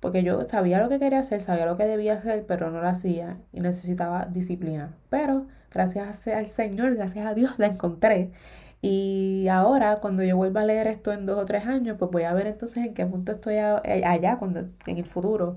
Porque 0.03 0.25
yo 0.25 0.43
sabía 0.45 0.81
lo 0.81 0.89
que 0.89 0.99
quería 0.99 1.21
hacer, 1.21 1.43
sabía 1.43 1.65
lo 1.65 1.77
que 1.77 1.85
debía 1.85 2.15
hacer, 2.15 2.45
pero 2.49 2.73
no 2.73 2.81
lo 2.81 2.89
hacía 2.89 3.39
y 3.53 3.61
necesitaba 3.61 4.27
disciplina. 4.27 4.97
Pero 5.11 5.47
gracias 5.71 6.27
al 6.27 6.49
Señor, 6.49 6.97
gracias 6.97 7.25
a 7.25 7.35
Dios 7.35 7.57
la 7.59 7.69
encontré. 7.69 8.33
Y 8.81 9.47
ahora, 9.49 10.01
cuando 10.01 10.25
yo 10.25 10.37
vuelva 10.37 10.63
a 10.63 10.67
leer 10.67 10.89
esto 10.89 11.13
en 11.13 11.25
dos 11.25 11.39
o 11.39 11.47
tres 11.47 11.67
años, 11.67 11.97
pues 12.01 12.11
voy 12.11 12.25
a 12.25 12.35
ver 12.35 12.49
entonces 12.49 12.85
en 12.85 12.95
qué 12.95 13.07
punto 13.07 13.31
estoy 13.31 13.55
eh, 13.55 14.03
allá, 14.05 14.39
cuando, 14.39 14.61
en 14.87 14.99
el 14.99 15.05
futuro 15.05 15.57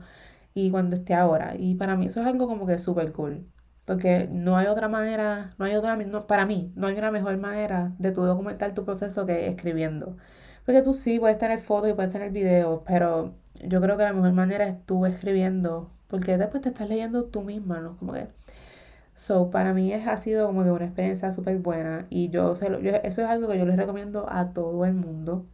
y 0.54 0.70
cuando 0.72 0.98
esté 0.98 1.16
ahora. 1.16 1.56
Y 1.58 1.76
para 1.76 1.96
mí 1.96 2.06
eso 2.08 2.22
es 2.22 2.28
algo 2.28 2.48
como 2.48 2.68
que 2.68 2.78
súper 2.78 3.12
cool. 3.14 3.48
Porque 3.86 4.28
no 4.32 4.58
hay 4.58 4.68
otra 4.68 4.90
manera, 4.90 5.50
no 5.58 5.66
hay 5.66 5.76
otra, 5.76 5.96
no, 5.96 6.28
para 6.28 6.46
mí, 6.46 6.72
no 6.76 6.88
hay 6.88 6.98
una 6.98 7.12
mejor 7.12 7.38
manera 7.38 7.94
de 8.00 8.12
tu 8.12 8.22
documentar 8.24 8.76
tu 8.76 8.86
proceso 8.86 9.26
que 9.26 9.48
escribiendo. 9.48 10.18
Porque 10.66 10.84
tú 10.84 10.94
sí 10.94 11.20
puedes 11.20 11.38
tener 11.40 11.60
fotos 11.62 11.90
y 11.90 11.94
puedes 11.94 12.12
tener 12.12 12.32
videos, 12.32 12.82
pero 12.86 13.36
yo 13.68 13.82
creo 13.82 13.98
que 13.98 14.04
la 14.04 14.14
mejor 14.14 14.34
manera 14.34 14.68
es 14.68 14.86
tú 14.86 15.06
escribiendo, 15.06 15.92
porque 16.08 16.38
después 16.38 16.62
te 16.62 16.70
estás 16.70 16.90
leyendo 16.90 17.26
tú 17.26 17.42
misma, 17.44 17.80
¿no? 17.80 17.98
Como 17.98 18.14
que 18.14 18.28
So, 19.16 19.50
para 19.50 19.74
mí 19.74 19.94
es, 19.94 20.08
ha 20.08 20.18
sido 20.18 20.48
como 20.48 20.64
que 20.64 20.72
una 20.72 20.86
experiencia 20.86 21.32
súper 21.32 21.58
buena 21.60 22.06
y 22.10 22.30
yo, 22.30 22.54
se 22.56 22.70
lo, 22.70 22.80
eso 22.80 23.22
es 23.22 23.28
algo 23.28 23.48
que 23.48 23.58
yo 23.58 23.66
les 23.66 23.78
recomiendo 23.78 24.30
a 24.30 24.52
todo 24.54 24.86
el 24.86 24.94
mundo. 24.94 25.46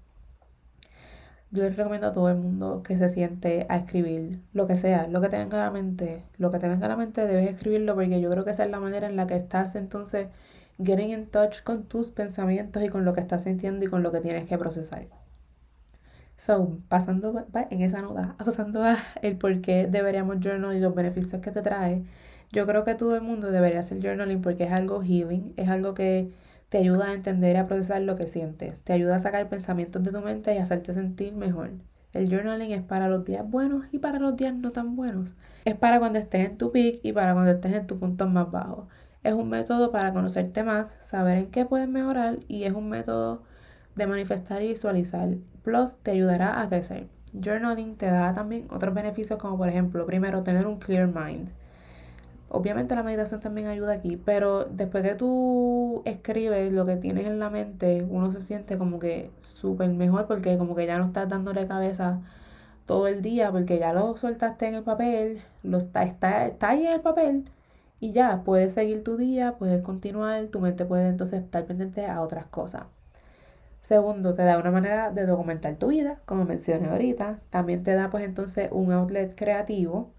Yo 1.52 1.64
les 1.64 1.76
recomiendo 1.76 2.08
a 2.08 2.12
todo 2.14 2.30
el 2.30 2.38
mundo 2.38 2.82
que 2.82 2.98
se 2.98 3.10
siente 3.10 3.66
a 3.70 3.78
escribir 3.78 4.42
lo 4.54 4.68
que 4.68 4.78
sea, 4.78 5.08
lo 5.08 5.22
que 5.22 5.30
te 5.30 5.38
venga 5.38 5.62
a 5.62 5.66
la 5.66 5.72
mente, 5.72 6.24
lo 6.38 6.50
que 6.50 6.60
te 6.60 6.68
venga 6.68 6.86
a 6.86 6.90
la 6.90 6.96
mente 6.96 7.28
debes 7.28 7.50
escribirlo 7.50 7.94
porque 7.94 8.22
yo 8.22 8.30
creo 8.32 8.46
que 8.46 8.52
esa 8.52 8.64
es 8.64 8.72
la 8.72 8.80
manera 8.80 9.08
en 9.08 9.16
la 9.18 9.28
que 9.28 9.36
estás 9.36 9.76
entonces 9.76 10.30
getting 10.84 11.10
in 11.12 11.28
touch 11.28 11.62
con 11.64 11.84
tus 11.84 12.10
pensamientos 12.10 12.84
y 12.84 12.90
con 12.90 13.06
lo 13.06 13.14
que 13.14 13.22
estás 13.22 13.44
sintiendo 13.44 13.86
y 13.86 13.90
con 13.90 14.02
lo 14.02 14.12
que 14.12 14.22
tienes 14.22 14.48
que 14.48 14.58
procesar. 14.58 15.08
So, 16.42 16.80
pasando 16.90 17.46
en 17.70 17.82
esa 17.82 18.02
nota, 18.02 18.36
pasando 18.44 18.84
a 18.84 18.98
el 19.22 19.38
por 19.38 19.62
qué 19.62 19.86
deberíamos 19.86 20.40
journal 20.40 20.76
y 20.76 20.80
los 20.80 20.96
beneficios 20.96 21.40
que 21.40 21.52
te 21.52 21.62
trae, 21.62 22.04
yo 22.52 22.66
creo 22.66 22.84
que 22.84 22.96
todo 22.96 23.16
el 23.16 23.22
mundo 23.22 23.52
debería 23.52 23.82
hacer 23.82 24.02
journaling 24.02 24.42
porque 24.42 24.64
es 24.64 24.72
algo 24.72 25.04
healing, 25.04 25.54
es 25.56 25.70
algo 25.70 25.94
que 25.94 26.32
te 26.70 26.80
ayuda 26.80 27.10
a 27.10 27.14
entender 27.14 27.56
y 27.56 27.60
a 27.60 27.68
procesar 27.68 28.02
lo 28.02 28.16
que 28.16 28.26
sientes, 28.26 28.80
te 28.80 28.92
ayuda 28.92 29.18
a 29.18 29.20
sacar 29.20 29.50
pensamientos 29.50 30.02
de 30.04 30.12
tu 30.12 30.20
mente 30.22 30.56
y 30.56 30.58
hacerte 30.58 30.96
sentir 30.96 31.34
mejor. 31.34 31.74
El 32.12 32.28
journaling 32.28 32.72
es 32.72 32.82
para 32.82 33.08
los 33.08 33.24
días 33.24 33.48
buenos 33.48 33.86
y 33.92 34.00
para 34.00 34.18
los 34.18 34.36
días 34.36 34.56
no 34.56 34.72
tan 34.72 34.96
buenos. 34.96 35.36
Es 35.64 35.76
para 35.76 36.00
cuando 36.00 36.18
estés 36.18 36.50
en 36.50 36.58
tu 36.58 36.72
peak 36.72 37.02
y 37.04 37.14
para 37.14 37.34
cuando 37.34 37.52
estés 37.52 37.74
en 37.74 37.86
tu 37.86 38.00
punto 38.00 38.26
más 38.28 38.50
bajo. 38.50 38.88
Es 39.22 39.34
un 39.34 39.48
método 39.48 39.92
para 39.92 40.12
conocerte 40.12 40.64
más, 40.64 40.98
saber 41.04 41.38
en 41.38 41.52
qué 41.52 41.66
puedes 41.66 41.88
mejorar 41.88 42.40
y 42.48 42.64
es 42.64 42.74
un 42.74 42.90
método 42.90 43.44
de 43.96 44.08
manifestar 44.08 44.64
y 44.64 44.70
visualizar. 44.70 45.30
Plus 45.64 45.96
te 45.98 46.12
ayudará 46.12 46.62
a 46.62 46.68
crecer. 46.68 47.08
Journaling 47.34 47.96
te 47.96 48.08
da 48.08 48.34
también 48.34 48.68
otros 48.72 48.94
beneficios 48.94 49.40
como 49.40 49.58
por 49.58 49.70
ejemplo, 49.70 50.06
primero, 50.06 50.44
tener 50.44 50.68
un 50.68 50.78
clear 50.80 51.08
mind. 51.08 51.50
Obviamente 52.50 52.96
la 52.96 53.04
meditación 53.04 53.40
también 53.40 53.68
ayuda 53.68 53.94
aquí, 53.94 54.18
pero 54.18 54.66
después 54.66 55.04
que 55.04 55.16
tú 55.16 56.02
escribes 56.06 56.74
lo 56.74 56.86
que 56.86 56.98
tienes 56.98 57.26
en 57.26 57.40
la 57.40 57.50
mente, 57.50 58.06
uno 58.10 58.30
se 58.32 58.42
siente 58.42 58.78
como 58.78 59.00
que 59.00 59.32
súper 59.40 59.90
mejor 59.92 60.28
porque 60.28 60.58
como 60.58 60.76
que 60.76 60.86
ya 60.86 60.98
no 60.98 61.06
estás 61.06 61.30
dándole 61.30 61.66
cabeza 61.68 62.20
todo 62.86 63.08
el 63.08 63.22
día 63.22 63.52
porque 63.52 63.80
ya 63.80 63.94
lo 63.94 64.18
soltaste 64.18 64.68
en 64.68 64.76
el 64.76 64.84
papel, 64.84 65.42
lo 65.64 65.78
está, 65.78 66.04
está, 66.04 66.46
está 66.48 66.70
ahí 66.70 66.86
en 66.86 66.94
el 66.94 67.02
papel 67.02 67.46
y 68.02 68.12
ya 68.14 68.44
puedes 68.44 68.74
seguir 68.74 69.04
tu 69.04 69.18
día, 69.18 69.56
puedes 69.58 69.82
continuar, 69.84 70.48
tu 70.48 70.60
mente 70.60 70.86
puede 70.86 71.08
entonces 71.10 71.44
estar 71.44 71.66
pendiente 71.66 72.06
a 72.08 72.22
otras 72.22 72.48
cosas. 72.48 72.84
Segundo, 73.82 74.34
te 74.36 74.44
da 74.44 74.60
una 74.60 74.72
manera 74.72 75.12
de 75.12 75.26
documentar 75.26 75.76
tu 75.78 75.88
vida, 75.90 76.22
como 76.26 76.46
mencioné 76.46 76.90
ahorita. 76.90 77.42
También 77.50 77.84
te 77.84 77.94
da 77.96 78.10
pues 78.10 78.24
entonces 78.24 78.70
un 78.72 78.92
outlet 78.92 79.36
creativo 79.36 80.12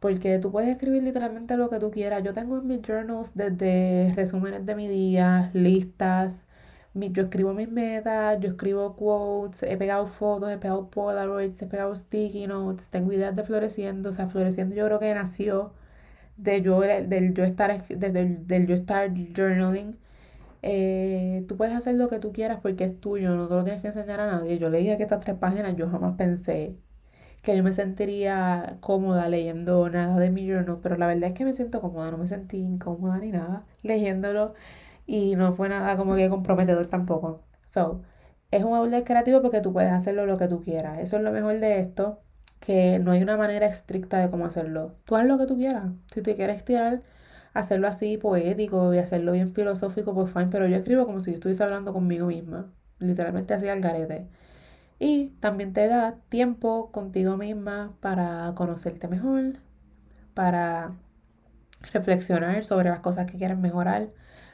porque 0.00 0.38
tú 0.38 0.52
puedes 0.52 0.70
escribir 0.70 1.02
literalmente 1.02 1.56
lo 1.56 1.70
que 1.70 1.78
tú 1.80 1.90
quieras. 1.90 2.22
Yo 2.22 2.32
tengo 2.32 2.58
en 2.58 2.66
mis 2.66 2.82
journals 2.82 3.32
desde 3.34 4.12
resúmenes 4.16 4.66
de 4.66 4.74
mi 4.74 4.88
día, 4.88 5.50
listas, 5.54 6.46
yo 6.94 7.24
escribo 7.24 7.52
mis 7.54 7.68
metas, 7.70 8.38
yo 8.40 8.48
escribo 8.50 8.94
quotes, 8.96 9.62
he 9.64 9.76
pegado 9.76 10.06
fotos, 10.06 10.50
he 10.50 10.58
pegado 10.58 10.88
polaroids, 10.90 11.60
he 11.62 11.66
pegado 11.66 11.94
sticky 11.96 12.46
notes, 12.46 12.88
tengo 12.88 13.12
ideas 13.12 13.34
de 13.36 13.42
floreciendo, 13.44 14.10
o 14.10 14.12
sea, 14.12 14.28
floreciendo 14.28 14.74
yo 14.74 14.86
creo 14.86 14.98
que 15.00 15.12
nació 15.14 15.72
de 16.36 16.62
yo, 16.62 16.80
del 16.80 17.34
yo 17.34 17.44
estar, 17.44 17.86
del, 17.88 18.46
del 18.46 18.66
yo 18.66 18.74
estar 18.74 19.10
journaling. 19.36 19.96
Eh, 20.66 21.44
tú 21.48 21.56
puedes 21.58 21.76
hacer 21.76 21.94
lo 21.96 22.08
que 22.08 22.18
tú 22.20 22.32
quieras 22.32 22.60
porque 22.62 22.84
es 22.84 23.00
tuyo, 23.00 23.36
no 23.36 23.48
te 23.48 23.54
lo 23.54 23.64
tienes 23.64 23.82
que 23.82 23.88
enseñar 23.88 24.20
a 24.20 24.26
nadie. 24.26 24.58
Yo 24.58 24.70
leía 24.70 24.96
que 24.96 25.02
estas 25.04 25.20
tres 25.20 25.36
páginas, 25.36 25.76
yo 25.76 25.90
jamás 25.90 26.16
pensé 26.16 26.76
que 27.42 27.56
yo 27.56 27.62
me 27.64 27.72
sentiría 27.74 28.78
cómoda 28.80 29.28
leyendo 29.28 29.88
nada 29.90 30.18
de 30.18 30.30
mi 30.30 30.46
journal, 30.48 30.80
pero 30.82 30.96
la 30.98 31.06
verdad 31.08 31.30
es 31.30 31.34
que 31.34 31.44
me 31.44 31.54
siento 31.54 31.80
cómoda, 31.80 32.10
no 32.10 32.18
me 32.18 32.28
sentí 32.28 32.58
incómoda 32.58 33.18
ni 33.18 33.30
nada 33.30 33.66
leyéndolo 33.82 34.54
y 35.06 35.36
no 35.36 35.54
fue 35.54 35.68
nada 35.68 35.96
como 35.96 36.16
que 36.16 36.30
comprometedor 36.30 36.88
tampoco. 36.88 37.42
So, 37.66 38.02
es 38.50 38.64
un 38.64 38.74
outlet 38.74 39.04
creativo 39.06 39.42
porque 39.42 39.60
tú 39.60 39.72
puedes 39.72 39.92
hacerlo 39.92 40.26
lo 40.26 40.38
que 40.38 40.48
tú 40.48 40.60
quieras. 40.62 41.00
Eso 41.00 41.16
es 41.18 41.22
lo 41.22 41.32
mejor 41.32 41.60
de 41.60 41.80
esto, 41.80 42.22
que 42.60 42.98
no 43.00 43.12
hay 43.12 43.22
una 43.22 43.36
manera 43.36 43.66
estricta 43.66 44.18
de 44.20 44.30
cómo 44.30 44.46
hacerlo. 44.46 44.96
Tú 45.04 45.16
haz 45.16 45.26
lo 45.26 45.38
que 45.38 45.46
tú 45.46 45.56
quieras. 45.56 45.86
Si 46.12 46.22
te 46.22 46.36
quieres 46.36 46.64
tirar, 46.64 47.02
hacerlo 47.54 47.88
así 47.88 48.18
poético 48.18 48.92
y 48.92 48.98
hacerlo 48.98 49.32
bien 49.32 49.54
filosófico, 49.54 50.14
pues 50.14 50.30
fine, 50.32 50.48
pero 50.50 50.66
yo 50.66 50.76
escribo 50.76 51.06
como 51.06 51.20
si 51.20 51.30
yo 51.30 51.34
estuviese 51.36 51.62
hablando 51.62 51.92
conmigo 51.92 52.26
misma. 52.26 52.70
Literalmente 52.98 53.54
así 53.54 53.68
al 53.68 53.80
garete. 53.80 54.28
Y 54.98 55.30
también 55.40 55.72
te 55.72 55.88
da 55.88 56.16
tiempo 56.28 56.90
contigo 56.92 57.36
misma 57.36 57.96
para 58.00 58.52
conocerte 58.54 59.08
mejor, 59.08 59.58
para 60.34 60.92
reflexionar 61.92 62.64
sobre 62.64 62.90
las 62.90 63.00
cosas 63.00 63.30
que 63.30 63.38
quieres 63.38 63.58
mejorar, 63.58 64.10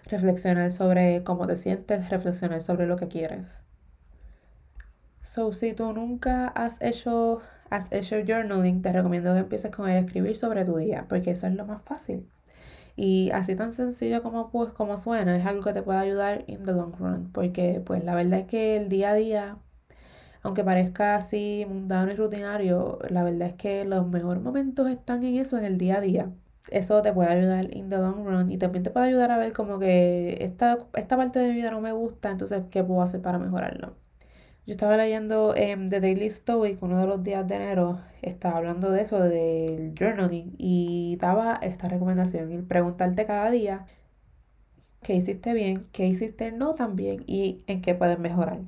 reflexionar 0.06 0.72
sobre 0.72 1.22
cómo 1.24 1.46
te 1.46 1.56
sientes, 1.56 2.10
reflexionar 2.10 2.62
sobre 2.62 2.86
lo 2.86 2.96
que 2.96 3.08
quieres. 3.08 3.64
So, 5.22 5.52
si 5.52 5.74
tú 5.74 5.92
nunca 5.92 6.48
has 6.48 6.82
hecho, 6.82 7.40
has 7.70 7.92
hecho 7.92 8.16
journaling, 8.26 8.82
te 8.82 8.92
recomiendo 8.92 9.32
que 9.32 9.40
empieces 9.40 9.70
con 9.70 9.88
el 9.88 10.04
escribir 10.04 10.36
sobre 10.36 10.64
tu 10.64 10.76
día, 10.76 11.06
porque 11.08 11.30
eso 11.32 11.46
es 11.46 11.54
lo 11.54 11.66
más 11.66 11.82
fácil. 11.82 12.28
Y 12.96 13.30
así 13.32 13.56
tan 13.56 13.72
sencillo 13.72 14.22
como, 14.22 14.50
pues, 14.50 14.72
como 14.72 14.98
suena, 14.98 15.36
es 15.36 15.46
algo 15.46 15.62
que 15.62 15.72
te 15.72 15.82
puede 15.82 15.98
ayudar 16.00 16.44
in 16.46 16.64
the 16.64 16.72
long 16.72 16.92
run, 16.98 17.30
porque 17.32 17.82
pues 17.84 18.04
la 18.04 18.14
verdad 18.14 18.40
es 18.40 18.46
que 18.46 18.76
el 18.76 18.88
día 18.88 19.10
a 19.10 19.14
día 19.14 19.58
aunque 20.42 20.64
parezca 20.64 21.16
así 21.16 21.66
mundano 21.68 22.12
y 22.12 22.16
rutinario, 22.16 22.98
la 23.08 23.22
verdad 23.22 23.48
es 23.48 23.54
que 23.54 23.84
los 23.84 24.06
mejores 24.08 24.42
momentos 24.42 24.88
están 24.88 25.22
en 25.24 25.36
eso, 25.36 25.58
en 25.58 25.64
el 25.64 25.78
día 25.78 25.98
a 25.98 26.00
día. 26.00 26.30
Eso 26.70 27.02
te 27.02 27.12
puede 27.12 27.30
ayudar 27.30 27.74
in 27.76 27.88
the 27.90 27.96
long 27.98 28.24
run 28.26 28.50
y 28.50 28.58
también 28.58 28.82
te 28.84 28.90
puede 28.90 29.06
ayudar 29.08 29.30
a 29.30 29.38
ver 29.38 29.52
como 29.52 29.78
que 29.78 30.38
esta, 30.40 30.78
esta 30.94 31.16
parte 31.16 31.38
de 31.38 31.48
mi 31.48 31.54
vida 31.54 31.70
no 31.70 31.80
me 31.80 31.92
gusta, 31.92 32.30
entonces, 32.30 32.62
¿qué 32.70 32.84
puedo 32.84 33.02
hacer 33.02 33.20
para 33.22 33.38
mejorarlo? 33.38 33.94
Yo 34.66 34.72
estaba 34.72 34.96
leyendo 34.96 35.54
em, 35.56 35.88
The 35.88 36.00
Daily 36.00 36.30
Stoic, 36.30 36.82
uno 36.82 37.00
de 37.00 37.06
los 37.06 37.22
días 37.22 37.46
de 37.46 37.56
enero, 37.56 38.00
estaba 38.22 38.56
hablando 38.58 38.90
de 38.90 39.02
eso, 39.02 39.18
del 39.20 39.94
journaling, 39.98 40.54
y 40.58 41.16
daba 41.20 41.58
esta 41.62 41.88
recomendación, 41.88 42.52
el 42.52 42.64
preguntarte 42.64 43.26
cada 43.26 43.50
día 43.50 43.86
qué 45.02 45.14
hiciste 45.14 45.52
bien, 45.54 45.88
qué 45.92 46.06
hiciste 46.06 46.52
no 46.52 46.74
tan 46.74 46.96
bien 46.96 47.22
y 47.26 47.58
en 47.66 47.82
qué 47.82 47.94
puedes 47.94 48.18
mejorar. 48.18 48.60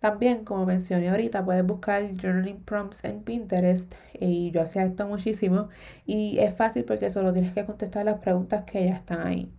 También, 0.00 0.44
como 0.44 0.66
mencioné 0.66 1.08
ahorita, 1.10 1.44
puedes 1.44 1.66
buscar 1.66 2.02
journaling 2.20 2.62
prompts 2.64 3.04
en 3.04 3.22
Pinterest 3.24 3.94
y 4.18 4.50
yo 4.52 4.62
hacía 4.62 4.84
esto 4.84 5.08
muchísimo 5.08 5.68
y 6.06 6.38
es 6.40 6.54
fácil 6.56 6.84
porque 6.84 7.10
solo 7.10 7.32
tienes 7.32 7.54
que 7.54 7.66
contestar 7.66 8.04
las 8.06 8.20
preguntas 8.20 8.64
que 8.64 8.86
ya 8.86 8.94
están 8.96 9.26
ahí. 9.26 9.52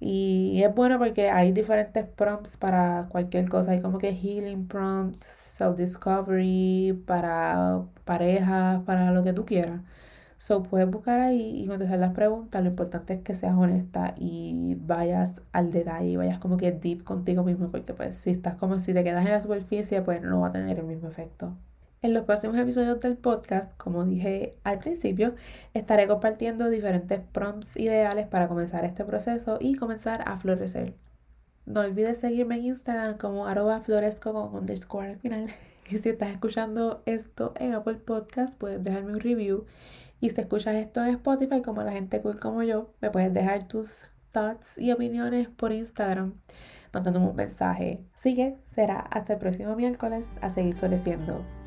Y 0.00 0.62
es 0.64 0.74
bueno 0.74 0.98
porque 0.98 1.30
hay 1.30 1.52
diferentes 1.52 2.06
prompts 2.06 2.56
para 2.56 3.08
cualquier 3.10 3.48
cosa. 3.48 3.72
Hay 3.72 3.82
como 3.82 3.98
que 3.98 4.12
healing 4.14 4.66
prompts, 4.66 5.26
self-discovery, 5.26 7.04
para 7.06 7.84
parejas, 8.04 8.82
para 8.84 9.12
lo 9.12 9.22
que 9.22 9.32
tú 9.34 9.44
quieras. 9.44 9.82
So, 10.38 10.62
puedes 10.62 10.90
buscar 10.90 11.20
ahí 11.20 11.62
y 11.62 11.66
contestar 11.68 11.98
las 11.98 12.14
preguntas. 12.14 12.62
Lo 12.62 12.70
importante 12.70 13.12
es 13.14 13.20
que 13.20 13.34
seas 13.34 13.54
honesta 13.56 14.14
y 14.16 14.76
vayas 14.80 15.42
al 15.52 15.70
detalle, 15.70 16.16
vayas 16.16 16.38
como 16.38 16.56
que 16.56 16.72
deep 16.72 17.04
contigo 17.04 17.44
mismo, 17.44 17.70
porque 17.70 17.94
pues 17.94 18.16
si 18.16 18.30
estás 18.30 18.54
como 18.56 18.78
si 18.78 18.94
te 18.94 19.04
quedas 19.04 19.26
en 19.26 19.32
la 19.32 19.42
superficie, 19.42 20.02
pues 20.02 20.22
no 20.22 20.40
va 20.40 20.48
a 20.48 20.52
tener 20.52 20.78
el 20.78 20.86
mismo 20.86 21.08
efecto. 21.08 21.56
En 22.02 22.14
los 22.14 22.24
próximos 22.24 22.56
episodios 22.56 22.98
del 23.00 23.18
podcast, 23.18 23.76
como 23.76 24.06
dije 24.06 24.56
al 24.64 24.78
principio, 24.78 25.34
estaré 25.74 26.08
compartiendo 26.08 26.70
diferentes 26.70 27.20
prompts 27.20 27.76
ideales 27.76 28.26
para 28.26 28.48
comenzar 28.48 28.86
este 28.86 29.04
proceso 29.04 29.58
y 29.60 29.74
comenzar 29.74 30.22
a 30.26 30.38
florecer. 30.38 30.94
No 31.66 31.80
olvides 31.80 32.18
seguirme 32.18 32.56
en 32.56 32.64
Instagram 32.64 33.18
como 33.18 33.46
arroba 33.46 33.82
floresco 33.82 34.32
con 34.32 34.54
underscore 34.54 35.08
al 35.08 35.18
final. 35.18 35.50
Y 35.90 35.98
si 35.98 36.08
estás 36.08 36.30
escuchando 36.30 37.02
esto 37.04 37.52
en 37.56 37.74
Apple 37.74 37.96
Podcast, 37.96 38.56
puedes 38.56 38.80
dejarme 38.80 39.14
un 39.14 39.18
review 39.18 39.66
y 40.20 40.30
si 40.30 40.40
escuchas 40.40 40.76
esto 40.76 41.04
en 41.04 41.16
Spotify, 41.16 41.62
como 41.62 41.82
la 41.82 41.90
gente 41.90 42.22
cool 42.22 42.38
como 42.38 42.62
yo, 42.62 42.92
me 43.00 43.10
puedes 43.10 43.34
dejar 43.34 43.66
tus 43.66 44.08
thoughts 44.30 44.78
y 44.78 44.92
opiniones 44.92 45.48
por 45.48 45.72
Instagram 45.72 46.34
mandándome 46.92 47.26
un 47.26 47.36
mensaje. 47.36 48.04
Así 48.14 48.36
que 48.36 48.56
será 48.70 49.00
hasta 49.00 49.32
el 49.32 49.38
próximo 49.40 49.74
miércoles 49.74 50.30
a 50.40 50.50
seguir 50.50 50.76
floreciendo. 50.76 51.59